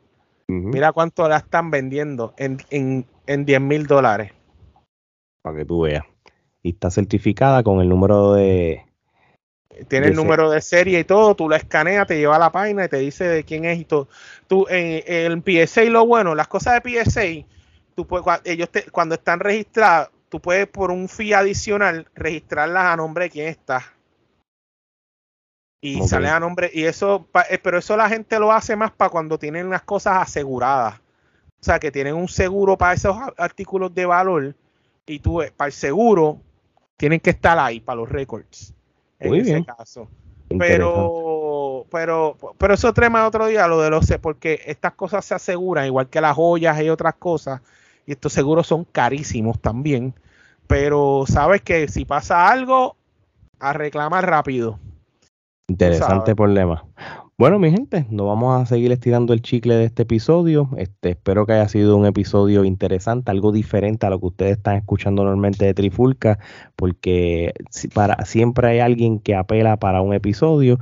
Mira 0.48 0.91
cuánto 0.91 1.30
la 1.30 1.38
están 1.38 1.72
vendiendo 1.72 2.34
en, 2.36 2.58
en, 2.69 3.06
en 3.28 3.45
10 3.45 3.62
mil 3.62 3.86
dólares 3.86 4.34
para 5.41 5.58
que 5.58 5.65
tú 5.65 5.82
veas. 5.82 6.04
Y 6.62 6.72
está 6.72 6.91
certificada 6.91 7.63
con 7.63 7.82
el 7.82 7.89
número 7.89 8.34
de... 8.34 8.86
Tiene 9.88 10.08
el 10.08 10.15
número 10.15 10.50
de 10.50 10.60
serie 10.60 11.00
y 11.00 11.04
todo, 11.06 11.36
tú 11.36 11.48
la 11.48 11.56
escaneas, 11.56 12.06
te 12.06 12.17
lleva 12.17 12.36
a 12.36 12.39
la 12.39 12.52
página 12.52 12.86
y 12.86 12.89
te 12.89 12.98
dice 12.98 13.26
de 13.26 13.43
quién 13.45 13.63
es 13.63 13.80
y 13.80 13.86
todo. 13.86 14.10
Tú, 14.48 14.65
en, 14.69 15.04
el 15.08 15.41
PSA, 15.41 15.84
lo 15.86 16.06
bueno, 16.06 16.36
las 16.36 16.50
cosas 16.50 16.82
de 16.84 17.06
PSA, 17.06 17.48
tú 17.95 18.06
puedes, 18.06 18.26
ellos 18.43 18.69
cuando 18.91 19.15
están 19.15 19.39
registradas, 19.39 20.10
tú 20.28 20.41
puedes 20.41 20.67
por 20.67 20.91
un 20.91 21.08
fee 21.08 21.34
adicional 21.34 22.08
registrarlas 22.13 22.86
a 22.86 22.98
nombre 22.98 23.26
de 23.26 23.30
quién 23.30 23.48
está. 23.48 23.82
Y 25.82 26.06
sale 26.06 26.28
a 26.28 26.41
nombre, 26.41 26.69
y 26.74 26.84
eso, 26.84 27.28
eh, 27.50 27.58
pero 27.58 27.78
eso 27.78 27.95
la 27.95 28.10
gente 28.10 28.38
lo 28.38 28.52
hace 28.52 28.76
más 28.76 28.91
para 28.91 29.10
cuando 29.10 29.39
tienen 29.39 29.69
las 29.69 29.84
cosas 29.84 30.17
aseguradas. 30.22 31.00
O 31.62 31.63
sea, 31.63 31.80
que 31.80 31.91
tienen 31.91 32.15
un 32.15 32.28
seguro 32.28 32.78
para 32.78 32.93
esos 32.93 33.17
artículos 33.38 33.93
de 33.93 34.06
valor 34.06 34.56
y 35.06 35.19
tú, 35.19 35.41
para 35.56 35.67
el 35.67 35.74
seguro, 35.74 36.41
tienen 36.99 37.21
que 37.21 37.29
estar 37.29 37.57
ahí 37.57 37.79
para 37.79 38.01
los 38.01 38.09
récords. 38.09 38.73
En 39.19 39.33
ese 39.33 39.63
caso. 39.63 40.09
Pero, 40.57 41.85
pero, 41.89 42.35
pero 42.57 42.73
eso 42.73 42.91
trema 42.91 43.25
otro 43.25 43.47
día, 43.47 43.67
lo 43.67 43.79
de 43.81 43.89
los 43.89 44.05
porque 44.21 44.59
estas 44.65 44.93
cosas 44.93 45.23
se 45.23 45.33
aseguran, 45.33 45.85
igual 45.85 46.09
que 46.09 46.19
las 46.19 46.35
joyas 46.35 46.81
y 46.81 46.89
otras 46.89 47.15
cosas, 47.15 47.62
y 48.05 48.12
estos 48.12 48.33
seguros 48.33 48.67
son 48.67 48.83
carísimos 48.83 49.59
también. 49.59 50.13
Pero 50.67 51.23
sabes 51.25 51.62
que 51.62 51.88
si 51.88 52.03
pasa 52.03 52.49
algo, 52.49 52.97
a 53.59 53.71
reclamar 53.71 54.29
rápido. 54.29 54.77
Interesante 55.69 56.35
problema. 56.35 56.83
Bueno, 57.39 57.58
mi 57.58 57.71
gente, 57.71 58.06
nos 58.10 58.28
vamos 58.28 58.62
a 58.62 58.65
seguir 58.65 58.91
estirando 58.91 59.32
el 59.32 59.41
chicle 59.41 59.75
de 59.75 59.86
este 59.86 60.02
episodio. 60.04 60.71
Este, 60.75 61.12
espero 61.12 61.45
que 61.45 61.54
haya 61.54 61.69
sido 61.69 61.95
un 61.95 62.06
episodio 62.06 62.65
interesante, 62.65 63.32
algo 63.32 63.54
diferente 63.54 64.06
a 64.06 64.10
lo 64.10 64.19
que 64.19 64.25
ustedes 64.25 64.58
están 64.58 64.75
escuchando 64.75 65.23
normalmente 65.23 65.63
de 65.63 65.73
Trifulca, 65.73 66.38
porque 66.75 67.54
para 67.93 68.25
siempre 68.25 68.67
hay 68.67 68.80
alguien 68.80 69.19
que 69.19 69.36
apela 69.36 69.78
para 69.78 70.02
un 70.02 70.13
episodio 70.13 70.80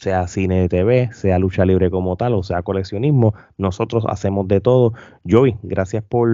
sea 0.00 0.26
cine 0.26 0.62
de 0.62 0.68
TV, 0.68 1.10
sea 1.12 1.38
lucha 1.38 1.64
libre 1.64 1.88
como 1.88 2.16
tal, 2.16 2.34
o 2.34 2.42
sea 2.42 2.62
coleccionismo, 2.62 3.34
nosotros 3.56 4.04
hacemos 4.08 4.48
de 4.48 4.60
todo. 4.60 4.94
Joey, 5.30 5.56
gracias 5.62 6.02
por, 6.02 6.28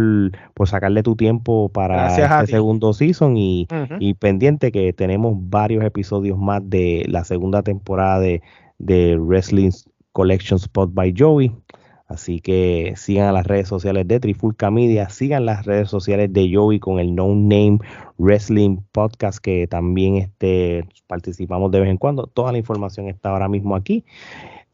por 0.54 0.66
sacarle 0.66 1.02
tu 1.02 1.14
tiempo 1.14 1.68
para 1.68 2.09
este 2.09 2.52
segundo 2.52 2.94
season 2.94 3.37
y, 3.37 3.68
y, 4.00 4.14
pendiente 4.14 4.72
que 4.72 4.94
tenemos 4.94 5.35
varios 5.37 5.85
episodios 5.85 6.38
más 6.38 6.62
de 6.64 7.04
la 7.07 7.24
segunda 7.24 7.62
temporada 7.62 8.18
de, 8.20 8.40
de 8.78 9.16
Wrestling 9.16 9.70
Collection 10.12 10.58
Spot 10.58 10.90
by 10.92 11.14
Joey. 11.16 11.52
Así 12.06 12.40
que 12.40 12.94
sigan 12.96 13.28
a 13.28 13.32
las 13.32 13.46
redes 13.46 13.68
sociales 13.68 14.08
de 14.08 14.18
Trifulca 14.18 14.70
Media, 14.70 15.10
sigan 15.10 15.44
las 15.44 15.66
redes 15.66 15.90
sociales 15.90 16.32
de 16.32 16.50
Joey 16.52 16.80
con 16.80 16.98
el 16.98 17.14
No 17.14 17.28
Name 17.28 17.80
Wrestling 18.16 18.78
Podcast, 18.92 19.38
que 19.38 19.66
también 19.66 20.16
este, 20.16 20.88
participamos 21.06 21.70
de 21.70 21.80
vez 21.80 21.90
en 21.90 21.98
cuando. 21.98 22.26
Toda 22.26 22.52
la 22.52 22.58
información 22.58 23.08
está 23.08 23.30
ahora 23.30 23.48
mismo 23.48 23.76
aquí. 23.76 24.04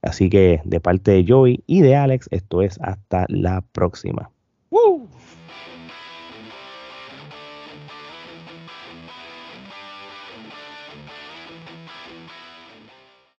Así 0.00 0.30
que 0.30 0.60
de 0.64 0.80
parte 0.80 1.10
de 1.10 1.24
Joey 1.26 1.64
y 1.66 1.80
de 1.80 1.96
Alex, 1.96 2.28
esto 2.30 2.62
es 2.62 2.78
hasta 2.80 3.26
la 3.28 3.62
próxima. 3.72 4.30